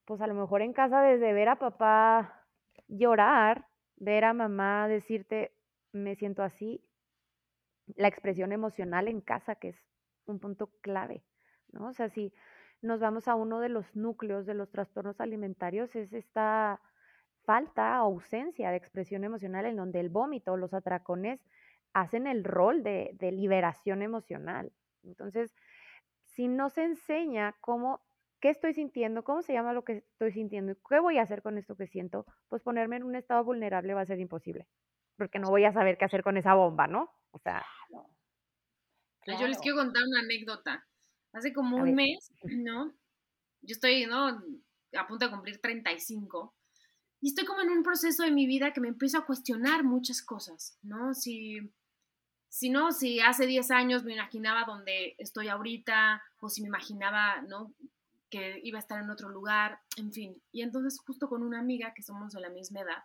[0.05, 2.45] pues a lo mejor en casa desde ver a papá
[2.87, 5.57] llorar, ver a mamá decirte,
[5.93, 6.85] me siento así,
[7.97, 9.83] la expresión emocional en casa, que es
[10.27, 11.25] un punto clave,
[11.73, 11.87] ¿no?
[11.87, 12.35] O sea, si
[12.85, 16.81] nos vamos a uno de los núcleos de los trastornos alimentarios, es esta
[17.45, 21.41] falta o ausencia de expresión emocional en donde el vómito, los atracones,
[21.95, 24.73] hacen el rol de, liberación emocional.
[25.03, 25.55] Entonces,
[26.25, 28.03] si no se enseña cómo,
[28.41, 31.43] qué estoy sintiendo, cómo se llama lo que estoy sintiendo y qué voy a hacer
[31.43, 34.67] con esto que siento, pues ponerme en un estado vulnerable va a ser imposible,
[35.17, 37.11] porque no voy a saber qué hacer con esa bomba, ¿no?
[37.31, 37.65] O sea...
[39.27, 40.85] Yo les quiero contar una anécdota.
[41.35, 42.95] Hace como un mes, ¿no?
[43.61, 44.43] Yo estoy, ¿no?
[44.97, 46.55] A punto de cumplir 35
[47.21, 50.23] y estoy como en un proceso de mi vida que me empiezo a cuestionar muchas
[50.23, 51.15] cosas, ¿no?
[51.15, 51.59] Si
[52.55, 57.43] si no, si hace 10 años me imaginaba donde estoy ahorita, o si me imaginaba,
[57.43, 57.75] ¿no?
[58.31, 60.41] Que iba a estar en otro lugar, en fin.
[60.53, 63.03] Y entonces, justo con una amiga que somos de la misma edad,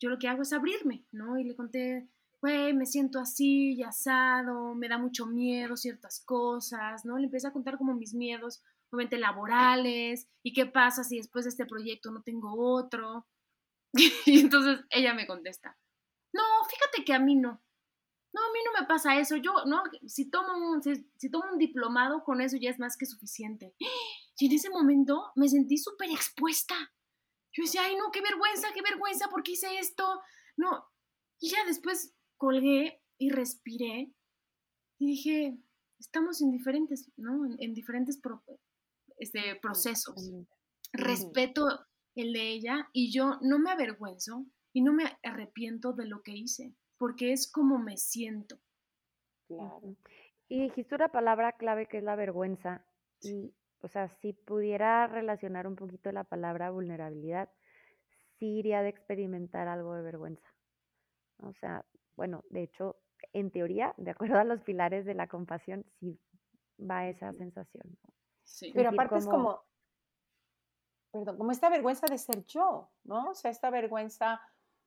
[0.00, 1.38] yo lo que hago es abrirme, ¿no?
[1.38, 2.06] Y le conté,
[2.44, 7.16] güey, me siento así, y asado, me da mucho miedo ciertas cosas, ¿no?
[7.16, 11.48] Le empecé a contar como mis miedos, obviamente laborales, y qué pasa si después de
[11.48, 13.26] este proyecto no tengo otro.
[14.26, 15.78] y entonces ella me contesta,
[16.34, 17.62] no, fíjate que a mí no
[18.34, 19.36] No, a mí no me pasa eso.
[19.36, 23.06] Yo, no, si tomo un, si, tomo un diplomado, con eso ya es más que
[23.06, 23.74] suficiente.
[24.36, 26.74] Y en ese momento me sentí súper expuesta.
[27.52, 30.20] Yo decía, ay, no, qué vergüenza, qué vergüenza, ¿por qué hice esto?
[30.56, 30.84] No.
[31.38, 34.12] Y ya después colgué y respiré
[34.98, 35.58] y dije,
[35.98, 37.46] estamos en diferentes, ¿no?
[37.58, 38.20] En, diferentes
[39.18, 40.32] este, procesos.
[40.92, 41.66] Respeto
[42.14, 46.32] el de ella y yo no me avergüenzo y no me arrepiento de lo que
[46.32, 48.60] hice, porque es como me siento.
[49.48, 49.96] Claro.
[50.48, 52.84] Y dijiste una palabra clave que es la vergüenza.
[53.20, 57.50] Y, o sea, si pudiera relacionar un poquito la palabra vulnerabilidad,
[58.38, 60.54] sí iría de experimentar algo de vergüenza.
[61.38, 61.84] O sea,
[62.16, 62.96] bueno, de hecho,
[63.32, 66.18] en teoría, de acuerdo a los pilares de la compasión, sí
[66.78, 67.98] va esa sensación.
[68.42, 68.72] Sí.
[68.74, 69.62] Pero aparte es como,
[71.10, 73.30] perdón, como esta vergüenza de ser yo, ¿no?
[73.30, 74.40] O sea, esta vergüenza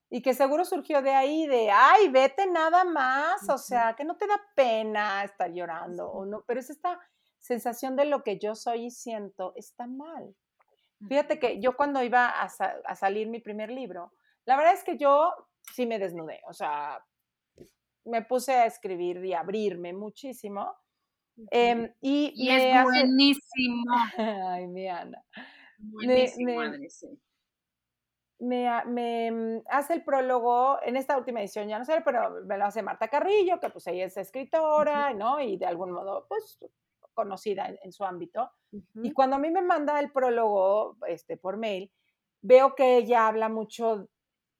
[0.10, 4.16] y que seguro surgió de ahí, de, ay, vete nada más, o sea, que no
[4.16, 7.00] te da pena estar llorando, o no, pero es esta
[7.40, 10.34] sensación de lo que yo soy y siento, está mal.
[11.08, 14.14] Fíjate que yo cuando iba a, a salir mi primer libro,
[14.46, 17.04] la verdad es que yo sí me desnudé, o sea,
[18.08, 20.74] me puse a escribir y abrirme muchísimo.
[21.52, 23.86] Em, y, es buenísimo.
[24.18, 25.24] Ay, mi Ana.
[25.78, 26.62] Buenísimo,
[28.40, 32.58] me, me, mm, hace el prólogo, en esta última edición ya no sé, pero me
[32.58, 35.40] lo hace Marta Carrillo, que pues ella es escritora, ¿no?
[35.40, 36.60] Y de algún modo, pues,
[37.14, 38.52] conocida en, su ámbito.
[39.02, 41.92] Y cuando a mí me manda el prólogo este, por mail,
[42.42, 44.08] veo que ella habla mucho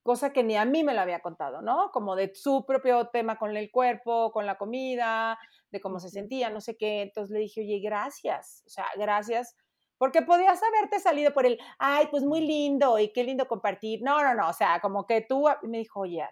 [0.08, 1.92] cosa que ni a mí me lo había contado, ¿no?
[1.92, 5.38] Como de su propio tema con el cuerpo, con la comida,
[5.70, 7.02] de cómo se sentía, no sé qué.
[7.02, 9.58] Entonces le dije, oye, gracias, o sea, gracias,
[9.98, 14.00] porque podías haberte salido por el, ay, pues muy lindo y qué lindo compartir.
[14.02, 16.26] No, no, no, o sea, como que tú, me dijo, oye,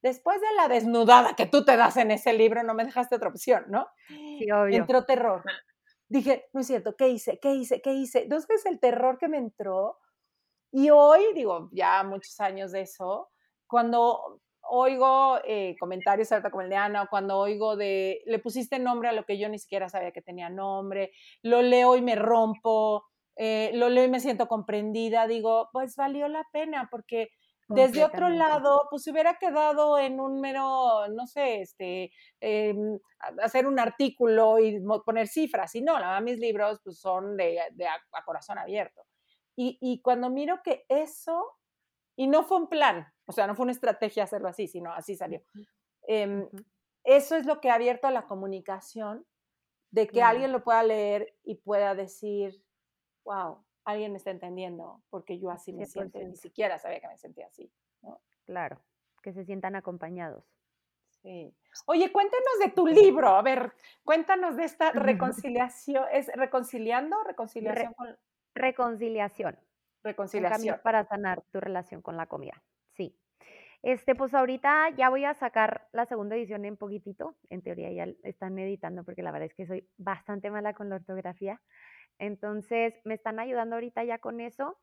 [0.00, 3.28] después de la desnudada que tú te das en ese libro, no me dejaste otra
[3.28, 3.88] opción, ¿no?
[4.08, 4.78] Sí, obvio.
[4.78, 5.44] Entró terror.
[6.08, 7.38] Dije, no es cierto, ¿qué hice?
[7.40, 7.82] ¿Qué hice?
[7.82, 8.22] ¿Qué hice?
[8.22, 9.98] Entonces el terror que me entró
[10.72, 13.30] y hoy, digo, ya muchos años de eso,
[13.66, 18.78] cuando oigo eh, comentarios ahorita como el de Ana, o cuando oigo de, le pusiste
[18.78, 21.12] nombre a lo que yo ni siquiera sabía que tenía nombre,
[21.42, 23.04] lo leo y me rompo,
[23.36, 27.30] eh, lo leo y me siento comprendida, digo, pues valió la pena, porque
[27.68, 32.10] desde otro lado, pues se hubiera quedado en un mero, no sé, este,
[32.40, 32.98] em,
[33.40, 37.60] hacer un artículo y poner cifras, y no, la verdad mis libros pues son de,
[37.72, 39.02] de a corazón abierto.
[39.56, 41.58] Y, cuando miro que eso,
[42.16, 45.16] y no fue un plan, o sea, no fue una estrategia hacerlo así, sino así
[45.16, 45.42] salió.
[46.06, 46.48] Em,
[47.04, 49.26] eso es lo que ha abierto a la comunicación,
[49.90, 52.64] de que alguien lo pueda leer y pueda decir,
[53.24, 57.18] wow, alguien me está entendiendo, porque yo así me siento, ni siquiera sabía que me
[57.18, 57.70] sentía así.
[58.44, 58.80] Claro,
[59.22, 60.44] que se sientan acompañados.
[61.22, 61.54] Sí.
[61.86, 63.72] Oye, cuéntanos de tu libro, a ver,
[64.04, 67.22] cuéntanos de esta reconciliación, ¿es reconciliando?
[67.24, 68.16] ¿Reconciliación con...?
[68.54, 69.58] Reconciliación.
[70.02, 70.80] Reconciliación.
[70.82, 72.62] para sanar tu relación con la comida.
[72.96, 73.16] Sí.
[73.82, 77.36] Este, pues ahorita ya voy a sacar la segunda edición en poquitito.
[77.48, 80.96] En teoría ya están editando porque la verdad es que soy bastante mala con la
[80.96, 81.60] ortografía.
[82.18, 84.78] Entonces me están ayudando ahorita ya con eso.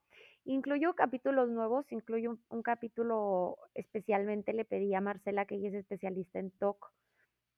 [0.45, 6.39] Incluyo capítulos nuevos, incluyo un, capítulo especialmente, le pedí a Marcela, que ella es especialista
[6.39, 6.91] en TOC,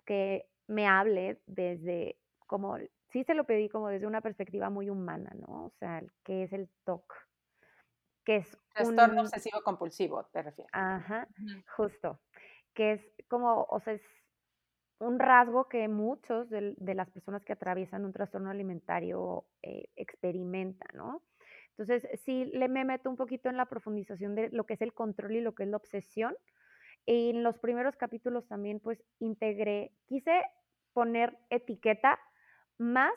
[0.06, 2.78] que me hable desde como
[3.12, 5.66] sí se lo pedí como desde una perspectiva muy humana, ¿no?
[5.66, 7.14] O sea, ¿qué es el TOC?
[8.26, 10.72] Que es Trastorno obsesivo compulsivo, te refieres.
[10.74, 11.28] Ajá,
[11.76, 12.20] justo.
[12.74, 14.02] Que es como, o sea, es
[15.00, 21.24] un rasgo que muchos de, las personas que atraviesan un trastorno alimentario eh, experimentan, ¿no?
[21.78, 24.94] Entonces, sí le me meto un poquito en la profundización de lo que es el
[24.94, 26.36] control y lo que es la obsesión.
[27.06, 30.44] Y en los primeros capítulos también, pues, integré, quise
[30.92, 32.20] poner etiqueta
[32.80, 33.14] más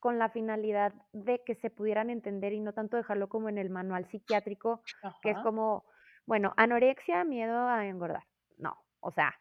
[0.00, 3.70] con la finalidad de que se pudieran entender y no tanto dejarlo como en el
[3.70, 4.82] manual psiquiátrico,
[5.22, 5.84] que es como,
[6.26, 8.24] bueno, anorexia, miedo a engordar.
[8.58, 9.32] No, o sea,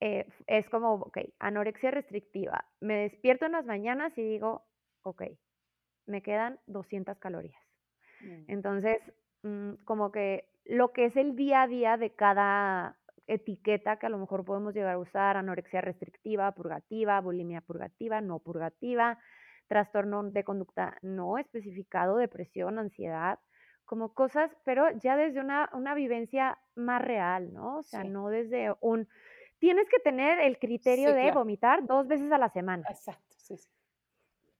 [0.00, 2.66] eh, es como, ok, anorexia restrictiva.
[2.80, 4.66] Me despierto en las mañanas y digo,
[5.02, 5.22] ok,
[6.06, 7.62] me quedan 200 calorías.
[8.20, 8.44] Mm.
[8.48, 9.00] Entonces,
[9.42, 14.10] mm, como que lo que es el día a día de cada etiqueta que a
[14.10, 19.18] lo mejor podemos llegar a usar, anorexia restrictiva, purgativa, bulimia purgativa, no purgativa,
[19.66, 23.38] trastorno de conducta no especificado, depresión, ansiedad,
[23.84, 27.78] como cosas, pero ya desde una, una vivencia más real, ¿no?
[27.78, 29.08] O sea, no desde un...
[29.58, 32.84] Tienes que tener el criterio de vomitar dos veces a la semana.
[32.90, 33.70] Exacto, sí, sí.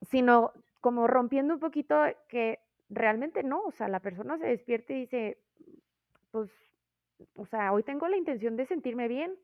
[0.02, 1.96] Sino como rompiendo un poquito
[2.28, 5.38] que realmente no, o sea, la persona se despierta y dice,
[6.30, 6.50] pues
[7.34, 9.36] o sea, hoy tengo la intención de sentirme bien,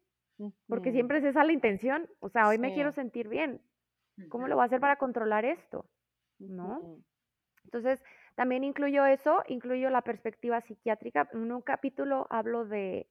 [0.69, 2.09] porque siempre es esa la intención.
[2.21, 3.61] O sea, hoy me quiero sentir bien.
[4.29, 5.87] ¿Cómo lo voy a hacer para controlar esto?
[6.39, 6.99] ¿No?
[7.65, 8.03] Entonces,
[8.35, 11.29] también incluyo eso, incluyo la perspectiva psiquiátrica.
[11.33, 13.09] En un capítulo hablo de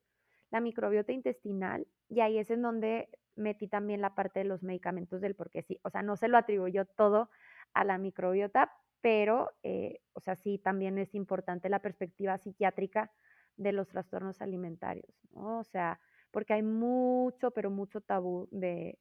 [0.52, 5.22] la microbiota intestinal y ahí es en donde metí también la parte de los medicamentos
[5.22, 5.80] del porque sí.
[5.84, 7.30] O sea, no se lo atribuyo todo
[7.74, 13.12] a la microbiota, pero, eh, o sea, sí, también es importante la perspectiva psiquiátrica
[13.60, 15.60] de los trastornos alimentarios, ¿no?
[15.60, 16.00] O sea,
[16.32, 18.98] porque hay mucho, pero mucho tabú de,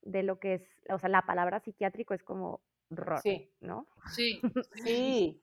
[0.00, 3.52] de lo que es, o sea, la palabra psiquiátrico es como rock, sí.
[3.60, 3.86] ¿no?
[4.16, 4.40] Sí,
[4.82, 5.42] sí.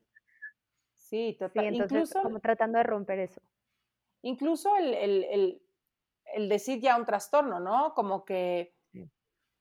[0.96, 1.76] Sí, total.
[1.76, 3.42] incluso, como tratando de romper eso.
[4.24, 5.62] Incluso el, el,
[6.34, 7.94] el, decir ya un trastorno, ¿no?
[7.94, 8.74] Como que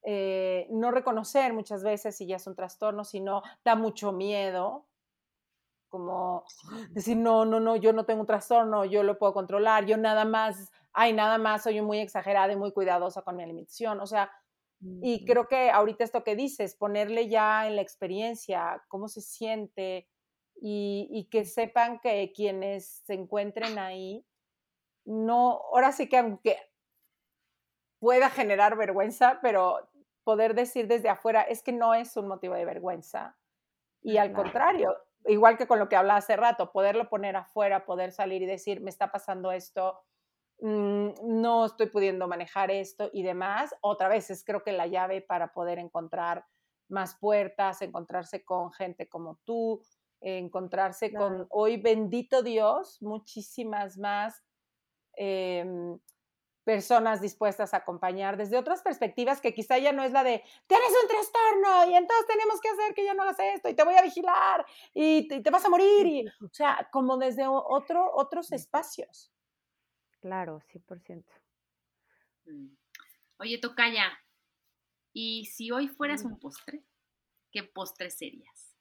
[0.03, 4.87] eh, no reconocer muchas veces si ya es un trastorno, sino da mucho miedo,
[5.93, 6.45] como
[6.91, 10.25] decir, no, no, no, yo no tengo un trastorno, yo lo puedo controlar, yo nada
[10.25, 14.33] más, ay, nada más, soy muy exagerada y muy cuidadosa con mi alimentación, o sea,
[15.01, 20.09] y creo que ahorita esto que dices, ponerle ya en la experiencia cómo se siente
[20.61, 24.27] y, y que sepan que quienes se encuentren ahí,
[25.05, 26.57] no, ahora sí que aunque
[28.01, 29.89] pueda generar vergüenza, pero
[30.25, 33.37] poder decir desde afuera es que no es un motivo de vergüenza.
[34.03, 38.13] Y al contrario, igual que con lo que hablaba hace rato, poderlo poner afuera, poder
[38.13, 40.01] salir y decir, me está pasando esto,
[40.61, 43.75] mm, no estoy pudiendo manejar esto y demás.
[43.81, 46.45] Otra vez es creo que la llave para poder encontrar
[46.89, 49.83] más puertas, encontrarse con gente como tú,
[50.21, 54.45] encontrarse con hoy, bendito Dios, muchísimas más
[55.17, 55.99] em,
[56.65, 60.91] personas dispuestas a acompañar desde otras perspectivas que quizá ya no es la de, tienes
[61.03, 63.95] un trastorno y entonces tenemos que hacer que ya no hagas esto y te voy
[63.95, 66.07] a vigilar y te, vas a morir.
[66.07, 69.33] Y, o sea, como desde otro, otros espacios.
[70.21, 71.25] Claro, 100%.
[72.47, 72.69] Mm.
[73.39, 74.13] Oye, Tocaya,
[75.13, 76.85] ¿y si hoy fueras un postre?
[77.51, 78.77] ¿Qué postre serías?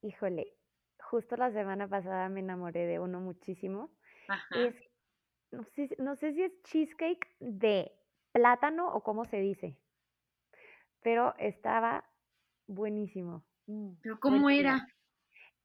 [0.00, 0.56] Híjole,
[0.98, 3.90] justo la semana pasada me enamoré de uno muchísimo.
[4.28, 4.72] Ajá
[5.98, 7.92] no sé, si es cheesecake de
[8.32, 9.78] plátano o cómo se dice,
[11.02, 12.04] pero estaba
[12.66, 13.44] buenísimo.
[13.66, 14.86] Mm, ¿Pero cómo era?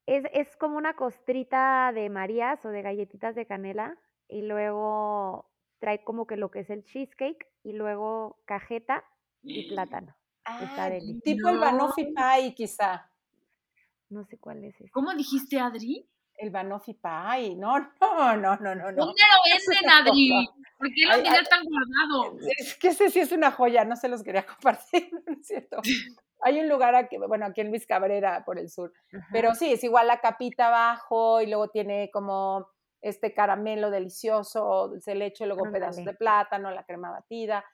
[0.05, 6.03] Es, es, como una costrita de Marías o de galletitas de canela y luego trae
[6.03, 9.03] como que lo que es el cheesecake y luego cajeta
[9.43, 10.15] y plátano.
[10.61, 10.91] Está ah,
[11.23, 13.11] tipo el banoffee pie quizá.
[14.09, 14.89] No sé cuál es ese.
[14.89, 16.09] ¿Cómo dijiste, Adri?
[16.39, 17.55] El banoffee pie.
[17.59, 18.91] No, no, no, no, no.
[18.91, 20.49] ¿Dónde lo venden, Adri?
[20.77, 22.37] ¿Por qué lo tienes tan guardado?
[22.57, 25.81] Es que ese sí es una joya, no se los quería compartir, ¿no es cierto?
[26.41, 28.93] Hay un lugar aquí, bueno, aquí en Luis Cabrera, por el sur,
[29.31, 32.69] pero sí, es igual la capita abajo y luego tiene como
[33.01, 37.65] este caramelo delicioso, se le echa luego pedazos de plátano, la crema batida.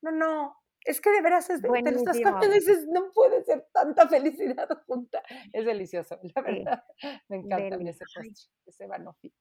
[0.00, 3.10] No, no, es que de veras es de, te lo estás comiendo y dices, no
[3.12, 5.22] puede ser tanta felicidad junta.
[5.52, 6.84] Es delicioso, la verdad.
[7.28, 8.32] Me encanta ese postre,
[8.66, 9.32] ese banoffee.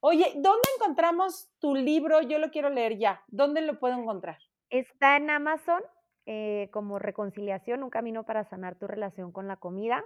[0.00, 2.22] Oye, ¿dónde encontramos tu libro?
[2.22, 3.22] Yo lo quiero leer ya.
[3.26, 4.38] ¿Dónde lo puedo encontrar?
[4.70, 5.82] Está en Amazon
[6.26, 10.04] eh, como Reconciliación, un camino para sanar tu relación con la comida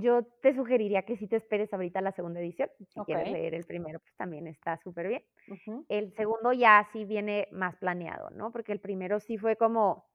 [0.00, 2.68] yo te sugeriría que si te esperes ahorita la segunda edición.
[2.88, 5.22] Si quieres leer el primero, pues también está súper bien.
[5.88, 8.52] El segundo ya sí viene más planeado, ¿no?
[8.52, 10.06] Porque el primero sí fue como,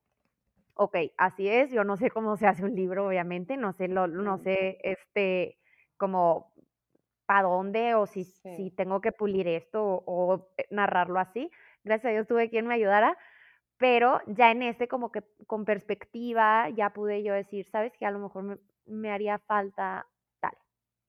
[0.76, 4.08] ok, así es, yo no sé cómo se hace un libro, obviamente, no sé, lo,
[4.08, 5.58] no sé, este,
[5.98, 6.52] como
[7.26, 11.50] para dónde o si, si tengo que pulir esto o, o, eh, narrarlo así.
[11.84, 13.18] Gracias a Dios tuve quien me ayudara,
[13.78, 18.12] pero ya en este como que con perspectiva ya pude yo decir, sabes que a
[18.12, 20.08] lo mejor me, haría falta
[20.40, 20.58] tal,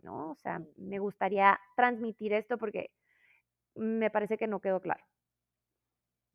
[0.02, 0.30] ¿no?
[0.30, 2.90] O sea, me gustaría transmitir esto porque
[3.74, 5.04] me parece que no quedó claro.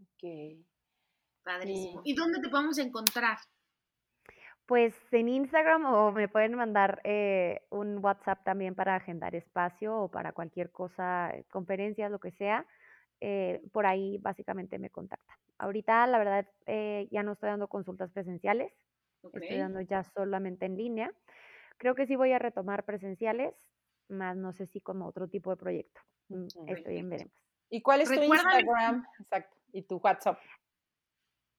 [0.01, 0.63] Ok.
[1.43, 2.01] Padrísimo.
[2.03, 3.38] ¿Y dónde te podemos encontrar?
[4.67, 10.11] Pues en Instagram o me pueden mandar eh, un WhatsApp también para agendar espacio o
[10.11, 12.65] para cualquier cosa, eh, conferencias, lo que sea.
[13.21, 15.38] Eh, por ahí básicamente me contactan.
[15.57, 16.45] Ahorita, la verdad,
[17.09, 18.71] ya no estoy dando consultas presenciales,
[19.34, 21.11] estoy dando ya solamente en línea.
[21.78, 23.53] Creo que sí voy a retomar presenciales,
[24.09, 26.01] más no sé si como otro tipo de proyecto.
[26.30, 27.34] Mm, estoy en veremos.
[27.69, 29.05] ¿Y cuál es tu Instagram?
[29.19, 29.57] Exacto.
[29.71, 30.39] ¿Y tu WhatsApp?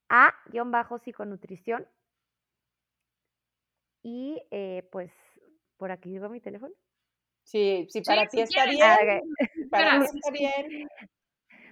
[0.09, 1.87] A-psiconutrición.
[4.03, 5.13] Y eh, pues
[5.77, 6.75] por aquí digo mi teléfono.
[7.43, 9.23] Sí, sí, para ti está bien.
[9.71, 10.89] Para ti está bien.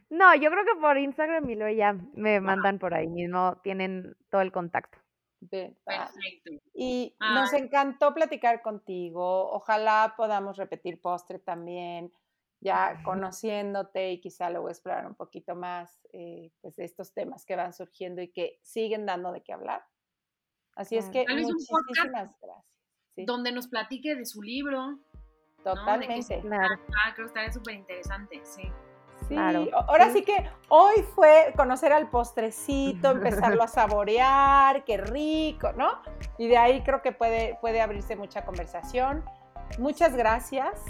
[0.09, 4.17] No, yo creo que por Instagram y luego ya me mandan por ahí mismo, tienen
[4.31, 4.99] todo el contacto.
[5.49, 6.51] Perfecto.
[6.75, 9.51] Y nos encantó platicar contigo.
[9.51, 12.13] Ojalá podamos repetir postre también.
[12.61, 17.57] ya conociéndote y quizá luego explorar un poquito más eh, pues de estos temas que
[17.57, 19.85] van surgiendo y que siguen dando de qué hablar.
[20.75, 22.65] Así es que muchísimas gracias.
[23.17, 24.99] Donde nos platique de su libro.
[25.65, 26.41] Totalmente.
[26.41, 26.77] Claro.
[26.89, 28.71] Ah, creo que estaría súper interesante, sí.
[29.29, 30.23] Sí, ahora sí.
[30.23, 36.01] que hoy fue conocer al postrecito, empezarlo a saborear, qué rico, ¿no?
[36.39, 39.25] Y de ahí creo que puede, puede abrirse mucha conversación.
[39.79, 40.81] Muchas gracias.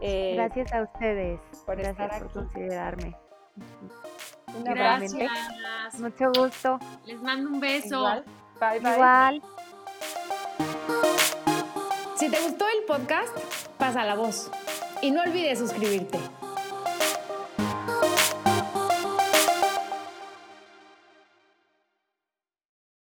[0.00, 1.40] Eh, gracias a ustedes.
[1.66, 3.16] Por gracias por considerarme.
[4.64, 5.30] Gracias.
[5.98, 6.78] Mucho gusto.
[7.04, 8.04] Les mando un beso.
[8.60, 8.92] Bye, bye.
[8.92, 9.42] Igual.
[12.16, 13.36] Si te gustó el podcast,
[13.78, 14.50] pasa la voz.
[15.02, 16.18] Y no olvides suscribirte.